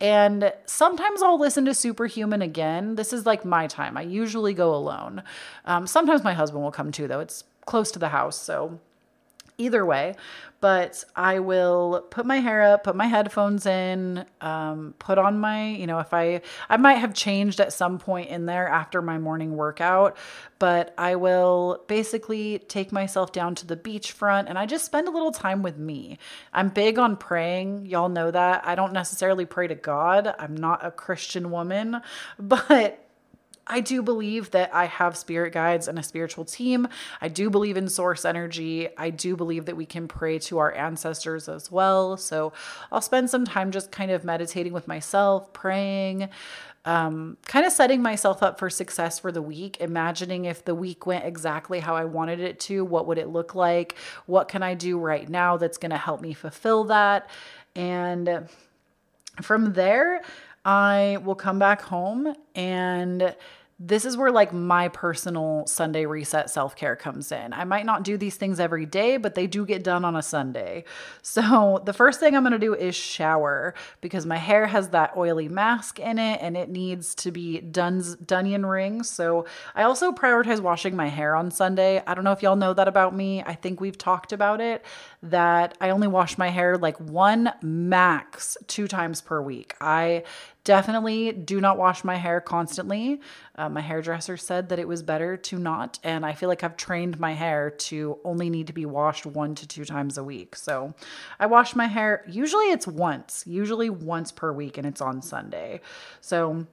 [0.01, 2.95] And sometimes I'll listen to Superhuman again.
[2.95, 3.97] This is like my time.
[3.97, 5.23] I usually go alone.
[5.65, 7.19] Um, sometimes my husband will come too, though.
[7.19, 8.41] It's close to the house.
[8.41, 8.79] So
[9.59, 10.15] either way
[10.61, 15.69] but I will put my hair up, put my headphones in, um, put on my,
[15.69, 19.17] you know, if I, I might have changed at some point in there after my
[19.17, 20.17] morning workout,
[20.57, 25.11] but I will basically take myself down to the beachfront and I just spend a
[25.11, 26.17] little time with me.
[26.51, 27.85] I'm big on praying.
[27.85, 28.67] Y'all know that.
[28.67, 32.01] I don't necessarily pray to God, I'm not a Christian woman,
[32.39, 33.08] but
[33.69, 36.87] I do believe that I have spirit guides and a spiritual team.
[37.21, 38.89] I do believe in source energy.
[38.97, 42.17] I do believe that we can pray to our ancestors as well.
[42.17, 42.51] So
[42.91, 46.29] I'll spend some time just kind of meditating with myself, praying,
[46.85, 51.05] um, kind of setting myself up for success for the week, imagining if the week
[51.05, 53.95] went exactly how I wanted it to, what would it look like?
[54.25, 57.29] What can I do right now that's going to help me fulfill that?
[57.75, 58.47] And
[59.41, 60.21] from there,
[60.65, 63.35] I will come back home and
[63.81, 67.53] this is where like my personal Sunday reset self care comes in.
[67.53, 70.21] I might not do these things every day, but they do get done on a
[70.21, 70.83] Sunday.
[71.21, 75.47] So the first thing I'm gonna do is shower because my hair has that oily
[75.47, 79.09] mask in it and it needs to be Dun's Dunyan rings.
[79.09, 82.03] So I also prioritize washing my hair on Sunday.
[82.05, 83.43] I don't know if y'all know that about me.
[83.43, 84.83] I think we've talked about it
[85.23, 89.75] that I only wash my hair like one max two times per week.
[89.79, 90.23] I
[90.69, 93.19] definitely do not wash my hair constantly.
[93.55, 96.77] Uh, my hairdresser said that it was better to not, and I feel like I've
[96.77, 100.55] trained my hair to only need to be washed one to two times a week.
[100.55, 100.93] So
[101.39, 105.81] I wash my hair, usually it's once, usually once per week, and it's on Sunday.
[106.21, 106.67] So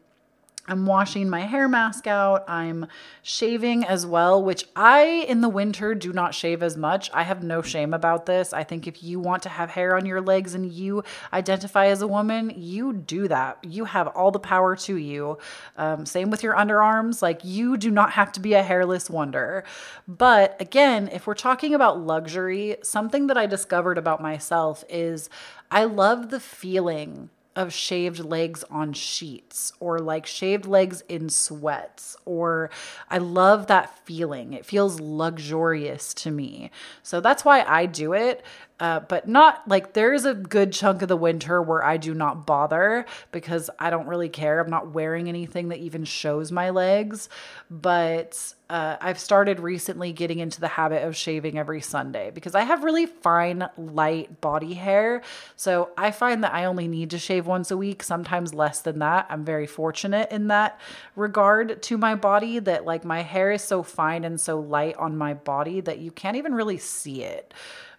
[0.69, 2.45] I'm washing my hair mask out.
[2.49, 2.87] I'm
[3.23, 7.11] shaving as well, which I in the winter do not shave as much.
[7.15, 8.53] I have no shame about this.
[8.53, 12.03] I think if you want to have hair on your legs and you identify as
[12.03, 13.59] a woman, you do that.
[13.63, 15.39] You have all the power to you.
[15.77, 17.23] Um, same with your underarms.
[17.23, 19.65] Like you do not have to be a hairless wonder.
[20.09, 25.31] But again, if we're talking about luxury, something that I discovered about myself is
[25.71, 32.17] I love the feeling of shaved legs on sheets or like shaved legs in sweats
[32.27, 32.71] or
[33.11, 34.53] I love that feeling.
[34.53, 36.71] It feels luxurious to me.
[37.03, 38.45] So that's why I do it.
[38.79, 42.47] Uh, but not like there's a good chunk of the winter where I do not
[42.47, 44.61] bother because I don't really care.
[44.61, 47.31] I'm not wearing anything that even shows my legs.
[47.71, 52.63] But uh, I've started recently getting into the habit of shaving every Sunday because I
[52.65, 55.23] have really fine, light body hair.
[55.55, 58.99] So I find that I only need to shave once a week, sometimes less than
[58.99, 59.27] that.
[59.31, 60.79] I'm very fortunate in that
[61.15, 65.17] regard to my body that like my hair is so fine and so light on
[65.17, 67.55] my body that you can't even really see it.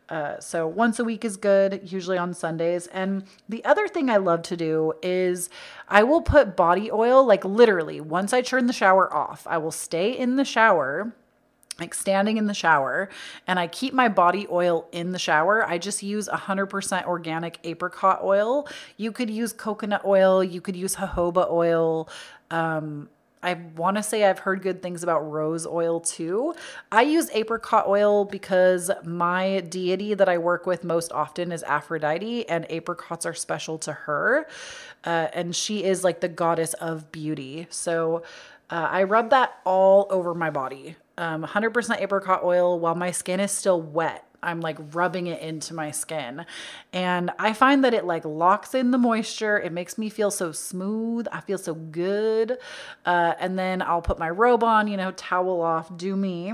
[0.09, 2.87] Uh, so once a week is good, usually on Sundays.
[2.87, 5.49] And the other thing I love to do is
[5.87, 9.71] I will put body oil, like literally, once I turn the shower off, I will
[9.71, 11.13] stay in the shower
[11.79, 13.09] like standing in the shower
[13.45, 15.63] and I keep my body oil in the shower.
[15.63, 18.67] I just use 100% organic apricot oil.
[18.97, 22.09] You could use coconut oil, you could use jojoba oil.
[22.49, 23.09] Um,
[23.47, 26.53] I want to say I've heard good things about rose oil too.
[26.91, 32.49] I use apricot oil because my deity that I work with most often is Aphrodite,
[32.49, 34.47] and apricots are special to her.
[35.05, 37.67] Uh, and she is like the goddess of beauty.
[37.69, 38.23] So
[38.69, 40.97] uh, I rub that all over my body.
[41.17, 44.26] Um, 100% apricot oil while my skin is still wet.
[44.41, 46.45] I'm like rubbing it into my skin.
[46.93, 49.59] And I find that it like locks in the moisture.
[49.59, 51.27] It makes me feel so smooth.
[51.31, 52.57] I feel so good.
[53.05, 56.53] Uh, and then I'll put my robe on, you know, towel off, do me.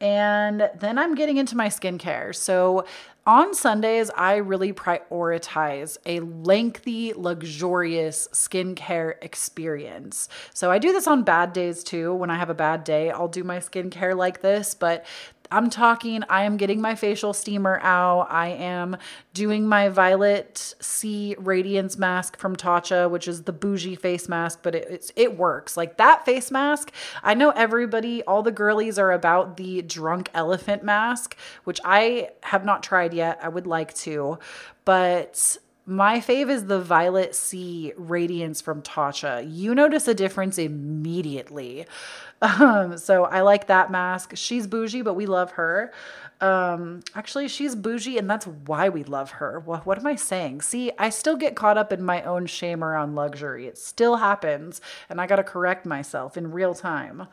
[0.00, 2.34] And then I'm getting into my skincare.
[2.34, 2.86] So
[3.26, 10.30] on Sundays, I really prioritize a lengthy, luxurious skincare experience.
[10.54, 12.14] So I do this on bad days too.
[12.14, 15.04] When I have a bad day, I'll do my skincare like this, but
[15.52, 18.28] I'm talking, I am getting my facial steamer out.
[18.30, 18.96] I am
[19.34, 24.74] doing my Violet C Radiance mask from Tatcha, which is the bougie face mask, but
[24.74, 25.76] it, it works.
[25.76, 26.92] Like that face mask,
[27.22, 32.64] I know everybody, all the girlies are about the drunk elephant mask, which I have
[32.64, 33.40] not tried yet.
[33.42, 34.38] I would like to,
[34.84, 35.58] but
[35.90, 39.44] my fave is the Violet C Radiance from Tatcha.
[39.52, 41.86] You notice a difference immediately.
[42.42, 44.32] Um, so I like that mask.
[44.34, 45.92] She's bougie, but we love her.
[46.40, 49.60] Um, actually, she's bougie, and that's why we love her.
[49.60, 50.62] What, what am I saying?
[50.62, 53.66] See, I still get caught up in my own shame around luxury.
[53.66, 54.80] It still happens,
[55.10, 57.26] and I got to correct myself in real time.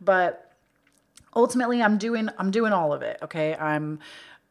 [0.00, 0.50] But
[1.36, 3.18] ultimately, I'm doing I'm doing all of it.
[3.20, 3.98] Okay, I'm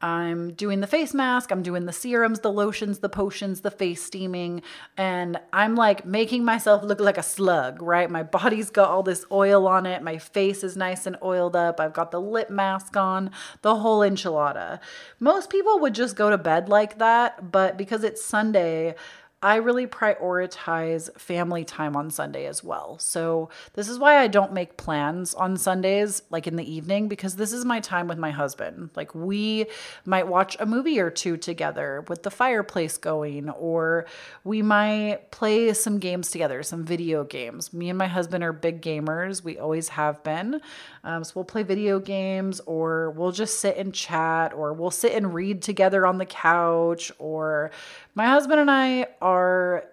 [0.04, 4.04] I'm doing the face mask, I'm doing the serums, the lotions, the potions, the face
[4.04, 4.62] steaming,
[4.98, 8.12] and I'm like making myself look like a slug, right?
[8.12, 11.80] My body's got all this oil on it, my face is nice and oiled up,
[11.80, 13.32] I've got the lip mask on,
[13.62, 14.82] the whole enchilada.
[15.22, 18.96] Most people would just go to bed like that, but because it's Sunday,
[19.44, 22.98] I really prioritize family time on Sunday as well.
[22.98, 27.36] So, this is why I don't make plans on Sundays, like in the evening, because
[27.36, 28.92] this is my time with my husband.
[28.96, 29.66] Like, we
[30.06, 34.06] might watch a movie or two together with the fireplace going, or
[34.46, 37.74] we might play some games together, some video games.
[37.74, 40.62] Me and my husband are big gamers, we always have been.
[41.04, 45.12] Um, so, we'll play video games, or we'll just sit and chat, or we'll sit
[45.12, 47.72] and read together on the couch, or
[48.16, 49.86] my husband and I are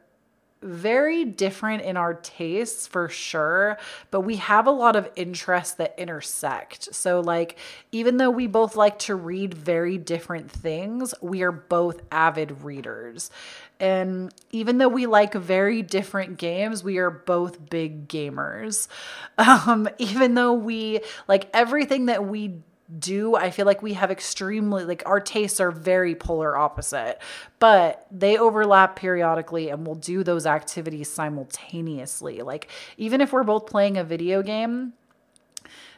[0.62, 3.78] very different in our tastes for sure,
[4.10, 6.94] but we have a lot of interests that intersect.
[6.94, 7.58] So, like,
[7.92, 13.30] even though we both like to read very different things, we are both avid readers.
[13.78, 18.88] And even though we like very different games, we are both big gamers.
[19.38, 22.60] Um, even though we like everything that we
[22.99, 27.18] do i feel like we have extremely like our tastes are very polar opposite
[27.61, 32.41] but they overlap periodically and we'll do those activities simultaneously.
[32.41, 34.95] Like even if we're both playing a video game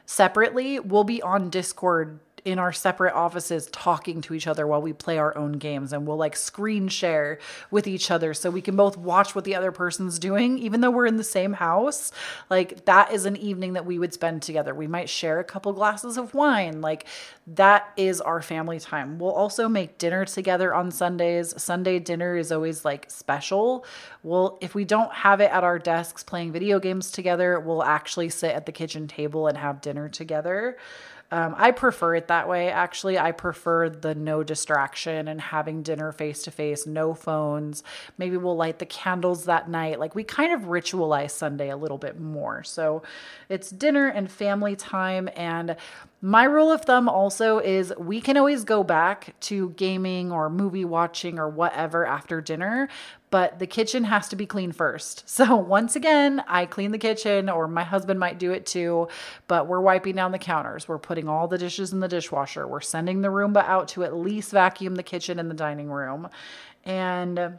[0.05, 4.93] separately we'll be on discord in our separate offices talking to each other while we
[4.93, 7.39] play our own games and we'll like screen share
[7.71, 10.91] with each other so we can both watch what the other person's doing even though
[10.91, 12.11] we're in the same house.
[12.51, 14.75] Like that is an evening that we would spend together.
[14.75, 16.81] We might share a couple glasses of wine.
[16.81, 17.07] Like
[17.47, 19.19] that is our family time.
[19.19, 21.55] We'll also make dinner together on Sundays.
[21.63, 23.85] Sunday dinner is always like special.
[24.25, 28.29] Well if we don't have it at our desks playing video games together we'll actually
[28.29, 30.77] sit at the kitchen table and have dinner together
[31.33, 32.69] um, I prefer it that way.
[32.69, 37.83] Actually, I prefer the no distraction and having dinner face to face, no phones.
[38.19, 39.99] Maybe we'll light the candles that night.
[39.99, 42.63] Like we kind of ritualize Sunday a little bit more.
[42.63, 43.03] So
[43.49, 45.31] it's dinner and family time.
[45.35, 45.77] And
[46.25, 50.85] my rule of thumb also is we can always go back to gaming or movie
[50.85, 52.89] watching or whatever after dinner,
[53.31, 55.25] but the kitchen has to be clean first.
[55.43, 59.09] So once again, I clean the kitchen or my husband might do it too,
[59.49, 60.87] but we're wiping down the counters.
[60.87, 62.69] We're putting all the dishes in the dishwasher.
[62.69, 66.29] We're sending the Roomba out to at least vacuum the kitchen and the dining room.
[66.85, 67.59] And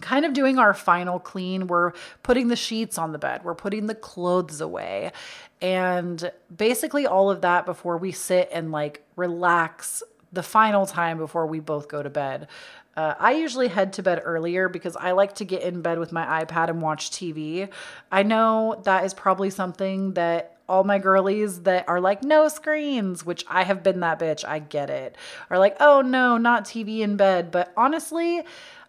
[0.00, 1.66] kind of doing our final clean.
[1.66, 5.12] We're putting the sheets on the bed, we're putting the clothes away,
[5.60, 11.46] and basically all of that before we sit and like relax the final time before
[11.46, 12.48] we both go to bed.
[12.96, 16.12] Uh, I usually head to bed earlier because I like to get in bed with
[16.12, 17.68] my iPad and watch TV.
[18.10, 23.24] I know that is probably something that all my girlies that are like, no screens,
[23.24, 25.16] which I have been that bitch, I get it,
[25.50, 27.50] are like, oh no, not TV in bed.
[27.50, 28.42] But honestly,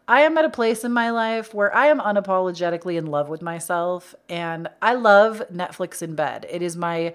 [0.07, 3.41] I am at a place in my life where I am unapologetically in love with
[3.41, 6.45] myself and I love Netflix in bed.
[6.49, 7.13] It is my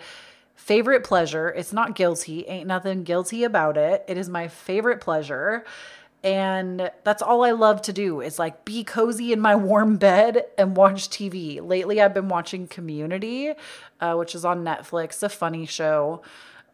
[0.54, 1.48] favorite pleasure.
[1.48, 4.04] It's not guilty, ain't nothing guilty about it.
[4.08, 5.64] It is my favorite pleasure.
[6.24, 10.44] And that's all I love to do is like be cozy in my warm bed
[10.56, 11.60] and watch TV.
[11.60, 13.52] Lately, I've been watching Community,
[14.00, 16.22] uh, which is on Netflix, a funny show.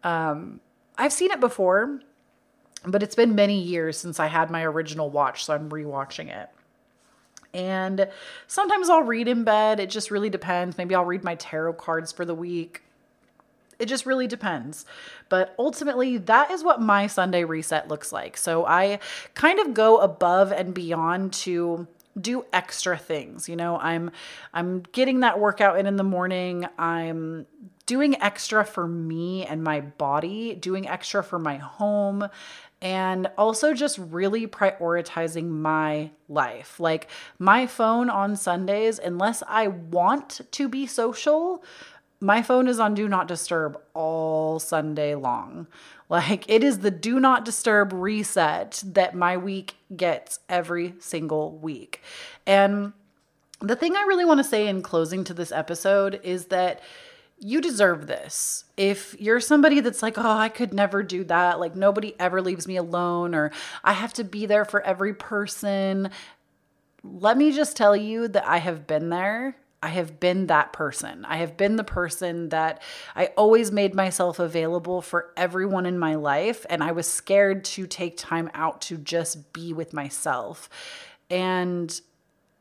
[0.04, 0.60] Um,
[0.96, 2.00] I've seen it before
[2.84, 6.48] but it's been many years since I had my original watch, so I'm rewatching it.
[7.54, 8.08] And
[8.46, 9.78] sometimes I'll read in bed.
[9.78, 10.78] It just really depends.
[10.78, 12.82] Maybe I'll read my tarot cards for the week.
[13.78, 14.86] It just really depends.
[15.28, 18.36] But ultimately, that is what my Sunday reset looks like.
[18.36, 19.00] So I
[19.34, 21.86] kind of go above and beyond to
[22.20, 24.10] do extra things you know i'm
[24.52, 27.46] i'm getting that workout in in the morning i'm
[27.86, 32.28] doing extra for me and my body doing extra for my home
[32.82, 36.80] and also just really prioritizing my life.
[36.80, 37.08] Like
[37.38, 41.62] my phone on Sundays, unless I want to be social,
[42.20, 45.68] my phone is on do not disturb all Sunday long.
[46.08, 52.02] Like it is the do not disturb reset that my week gets every single week.
[52.46, 52.92] And
[53.60, 56.80] the thing I really want to say in closing to this episode is that
[57.44, 58.64] you deserve this.
[58.76, 62.68] If you're somebody that's like, oh, I could never do that, like nobody ever leaves
[62.68, 63.50] me alone, or
[63.82, 66.10] I have to be there for every person,
[67.02, 69.56] let me just tell you that I have been there.
[69.82, 71.24] I have been that person.
[71.24, 72.80] I have been the person that
[73.16, 76.64] I always made myself available for everyone in my life.
[76.70, 80.70] And I was scared to take time out to just be with myself.
[81.28, 82.00] And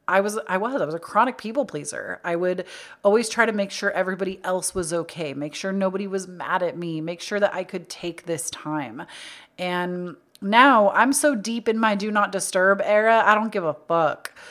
[0.08, 2.20] I was I was I was a chronic people pleaser.
[2.24, 2.66] I would
[3.04, 6.78] always try to make sure everybody else was okay, make sure nobody was mad at
[6.78, 9.04] me, make sure that I could take this time.
[9.58, 13.74] And now I'm so deep in my do not disturb era, I don't give a
[13.74, 14.34] fuck.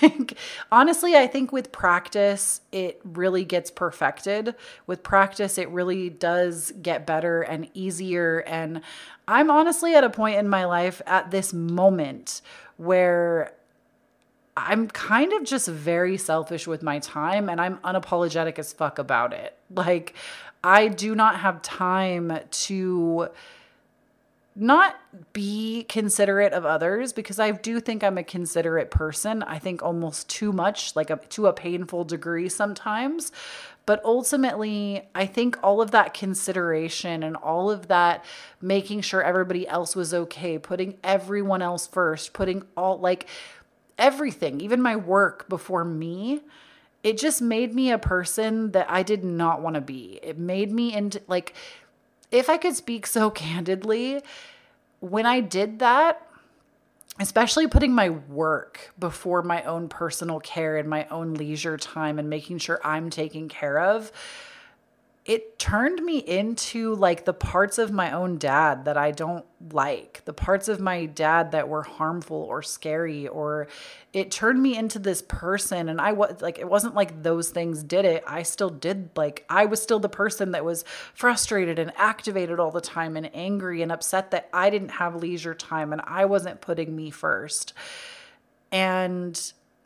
[0.00, 0.38] Like
[0.70, 4.54] honestly, I think with practice it really gets perfected.
[4.86, 8.82] With practice it really does get better and easier and
[9.26, 12.40] I'm honestly at a point in my life at this moment
[12.76, 13.52] where
[14.56, 19.32] I'm kind of just very selfish with my time and I'm unapologetic as fuck about
[19.32, 19.56] it.
[19.74, 20.14] Like,
[20.62, 23.28] I do not have time to
[24.56, 24.96] not
[25.32, 29.42] be considerate of others because I do think I'm a considerate person.
[29.42, 33.32] I think almost too much, like a, to a painful degree sometimes.
[33.84, 38.24] But ultimately, I think all of that consideration and all of that
[38.62, 43.26] making sure everybody else was okay, putting everyone else first, putting all like
[43.98, 46.40] everything, even my work before me,
[47.02, 50.18] it just made me a person that I did not want to be.
[50.22, 51.54] It made me into like,
[52.30, 54.22] if I could speak so candidly,
[55.00, 56.26] when I did that,
[57.20, 62.28] especially putting my work before my own personal care and my own leisure time and
[62.28, 64.10] making sure I'm taken care of
[65.24, 70.20] it turned me into like the parts of my own dad that I don't like,
[70.26, 73.66] the parts of my dad that were harmful or scary, or
[74.12, 75.88] it turned me into this person.
[75.88, 78.22] And I was like, it wasn't like those things did it.
[78.26, 82.70] I still did, like, I was still the person that was frustrated and activated all
[82.70, 86.60] the time and angry and upset that I didn't have leisure time and I wasn't
[86.60, 87.72] putting me first.
[88.70, 89.40] And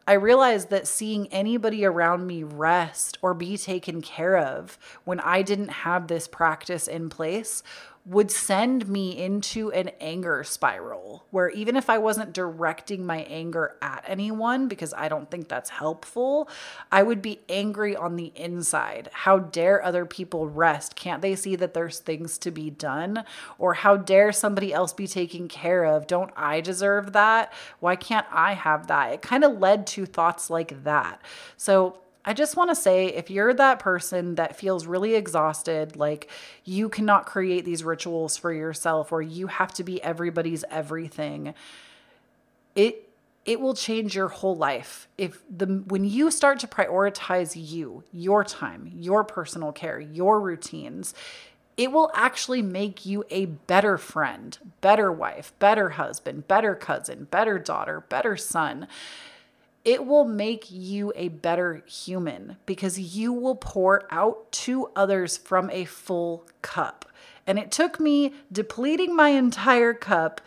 [0.09, 5.43] I realized that seeing anybody around me rest or be taken care of when I
[5.43, 7.63] didn't have this practice in place
[8.09, 13.77] would send me into an anger spiral where even if I wasn't directing my anger
[13.83, 16.49] at anyone, because I don't think that's helpful,
[16.91, 19.11] I would be angry on the inside.
[19.13, 20.97] How dare other people rest?
[20.97, 23.25] Can't they see that there's things to be done?
[23.59, 26.07] Or how dare somebody else be taken care of?
[26.07, 27.53] Don't I deserve that?
[27.81, 29.13] Why can't I have that?
[29.13, 31.21] It kind of led to thoughts like that.
[31.59, 31.99] So
[32.29, 36.29] I just want to say if you're that person that feels really exhausted, like
[36.63, 41.55] you cannot create these rituals for yourself or you have to be everybody's everything,
[42.75, 43.09] it
[43.47, 45.09] it will change your whole life.
[45.17, 51.15] If the when you start to prioritize you, your time, your personal care, your routines,
[51.79, 57.59] it will actually make you a better friend, better wife, better husband, better cousin, better
[57.59, 58.87] daughter, better son
[59.85, 65.71] it will make you a better human because you will pour out to others from
[65.71, 67.05] a full cup.
[67.47, 70.41] And it took me depleting my entire cup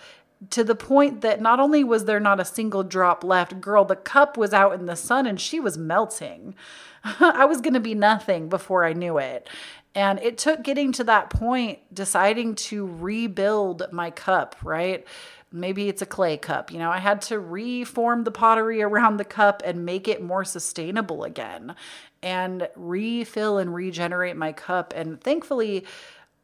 [0.49, 3.95] to the point that not only was there not a single drop left, girl, the
[3.95, 6.55] cup was out in the sun and she was melting.
[7.03, 9.47] I was going to be nothing before I knew it.
[9.93, 15.05] And it took getting to that point, deciding to rebuild my cup, right?
[15.51, 16.71] Maybe it's a clay cup.
[16.71, 20.45] You know, I had to reform the pottery around the cup and make it more
[20.45, 21.75] sustainable again
[22.23, 24.93] and refill and regenerate my cup.
[24.95, 25.85] And thankfully,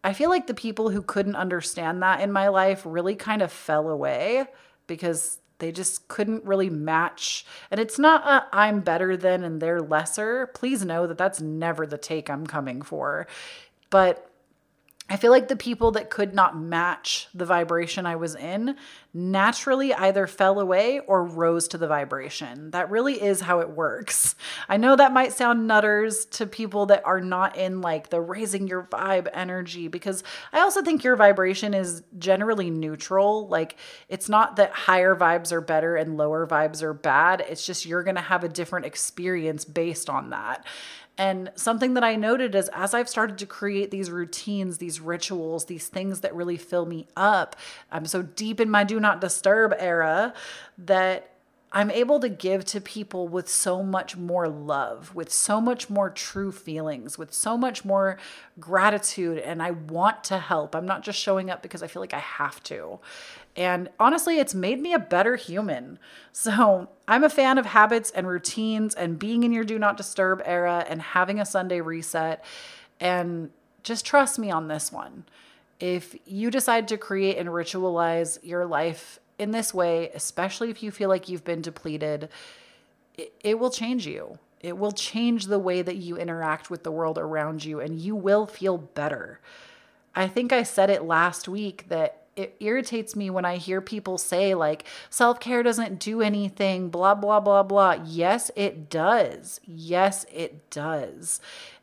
[0.04, 3.52] I feel like the people who couldn't understand that in my life really kind of
[3.52, 4.46] fell away
[4.88, 7.46] because they just couldn't really match.
[7.72, 10.48] And it's not i I'm better than and they're lesser.
[10.54, 13.28] Please know that that's never the take I'm coming for.
[13.90, 14.27] But
[15.10, 18.76] I feel like the people that could not match the vibration I was in
[19.14, 22.72] naturally either fell away or rose to the vibration.
[22.72, 24.36] That really is how it works.
[24.68, 28.68] I know that might sound nutters to people that are not in like the raising
[28.68, 33.48] your vibe energy because I also think your vibration is generally neutral.
[33.48, 33.78] Like
[34.10, 37.46] it's not that higher vibes are better and lower vibes are bad.
[37.48, 40.66] It's just you're going to have a different experience based on that.
[41.18, 45.66] And something that I noted is as I've started to create these routines, these rituals,
[45.66, 47.56] these things that really fill me up,
[47.92, 50.34] I'm so deep in my do not disturb era
[50.78, 51.32] that
[51.78, 56.10] I'm able to give to people with so much more love, with so much more
[56.10, 58.18] true feelings, with so much more
[58.60, 59.38] gratitude.
[59.38, 60.76] And I want to help.
[60.76, 62.98] I'm not just showing up because I feel like I have to.
[63.56, 66.00] And honestly, it's made me a better human.
[66.34, 70.42] So I'm a fan of habits and routines and being in your do not disturb
[70.46, 72.46] era and having a Sunday reset.
[73.00, 73.50] And
[73.82, 75.26] just trust me on this one.
[75.80, 80.92] If you decide to create and ritualize your life in this way, especially if you
[80.92, 82.30] feel like you've been depleted,
[83.16, 84.40] it, it will change you.
[84.60, 88.16] It will change the way that you interact with the world around you, and you
[88.16, 89.40] will feel better.
[90.16, 94.18] I think I said it last week that it irritates me when I hear people
[94.18, 97.98] say, like, self care doesn't do anything, blah, blah, blah, blah.
[98.06, 99.60] Yes, it does.
[99.64, 101.40] Yes, it does.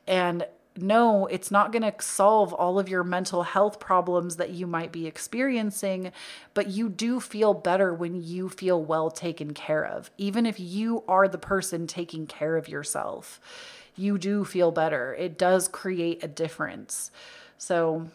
[0.07, 0.47] And
[0.77, 4.91] no, it's not going to solve all of your mental health problems that you might
[4.91, 6.11] be experiencing,
[6.53, 10.11] but you do feel better when you feel well taken care of.
[10.18, 13.41] Even if you are the person taking care of yourself,
[13.97, 15.14] you do feel better.
[15.14, 17.12] It does create a difference.
[17.57, 18.09] So,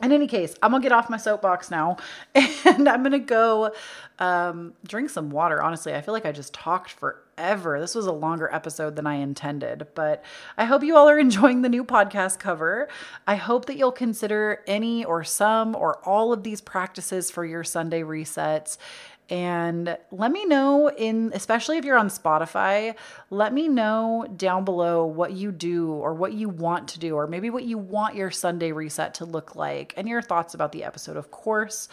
[0.00, 1.96] in any case, I'm gonna get off my soapbox now
[2.34, 3.72] and I'm gonna go
[4.18, 5.60] um, drink some water.
[5.60, 7.80] Honestly, I feel like I just talked forever.
[7.80, 10.24] This was a longer episode than I intended, but
[10.56, 12.88] I hope you all are enjoying the new podcast cover.
[13.26, 17.64] I hope that you'll consider any or some or all of these practices for your
[17.64, 18.78] Sunday resets
[19.30, 22.94] and let me know in especially if you're on Spotify,
[23.30, 27.26] let me know down below what you do or what you want to do or
[27.26, 30.84] maybe what you want your Sunday reset to look like and your thoughts about the
[30.84, 31.88] episode, of course.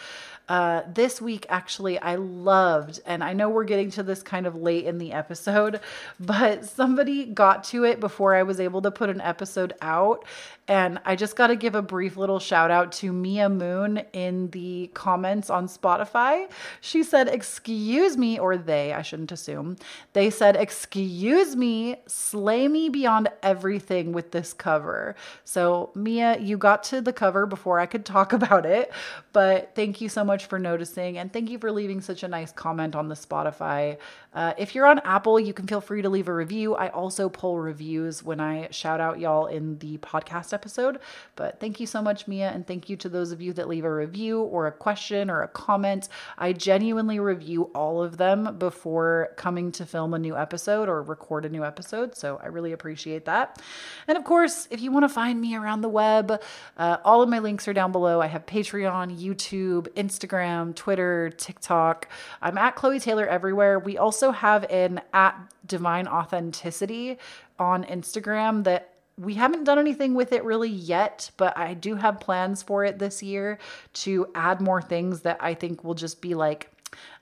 [0.48, 4.54] Uh, this week, actually, I loved, and I know we're getting to this kind of
[4.54, 5.80] late in the episode,
[6.20, 10.24] but somebody got to it before I was able to put an episode out.
[10.68, 14.50] And I just got to give a brief little shout out to Mia Moon in
[14.50, 16.50] the comments on Spotify.
[16.80, 19.76] She said, said, Excuse me, or they, I shouldn't assume.
[20.12, 25.14] They said, Excuse me, slay me beyond everything with this cover.
[25.44, 28.92] So, Mia, you got to the cover before I could talk about it,
[29.32, 32.52] but thank you so much for noticing and thank you for leaving such a nice
[32.52, 33.98] comment on the Spotify.
[34.36, 36.74] Uh, if you're on Apple, you can feel free to leave a review.
[36.74, 40.98] I also pull reviews when I shout out y'all in the podcast episode.
[41.36, 43.86] But thank you so much, Mia, and thank you to those of you that leave
[43.86, 46.10] a review or a question or a comment.
[46.36, 51.44] I genuinely review all of them before coming to film a new episode or record
[51.44, 52.16] a new episode.
[52.16, 53.60] So I really appreciate that.
[54.08, 56.42] And of course, if you want to find me around the web,
[56.76, 58.20] uh, all of my links are down below.
[58.20, 62.08] I have Patreon, YouTube, Instagram, Twitter, TikTok.
[62.40, 63.78] I'm at Chloe Taylor everywhere.
[63.78, 65.36] We also have an at
[65.66, 67.18] Divine Authenticity
[67.58, 72.20] on Instagram that we haven't done anything with it really yet, but I do have
[72.20, 73.58] plans for it this year
[73.94, 76.70] to add more things that I think will just be like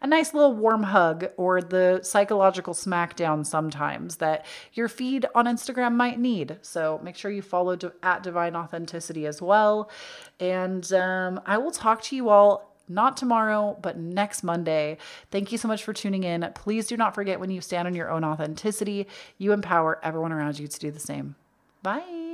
[0.00, 5.94] a nice little warm hug or the psychological smackdown sometimes that your feed on Instagram
[5.94, 6.58] might need.
[6.62, 9.90] So make sure you follow at Divine Authenticity as well.
[10.38, 14.98] And um, I will talk to you all not tomorrow, but next Monday.
[15.30, 16.46] Thank you so much for tuning in.
[16.54, 19.06] Please do not forget when you stand on your own authenticity,
[19.38, 21.34] you empower everyone around you to do the same.
[21.82, 22.33] Bye.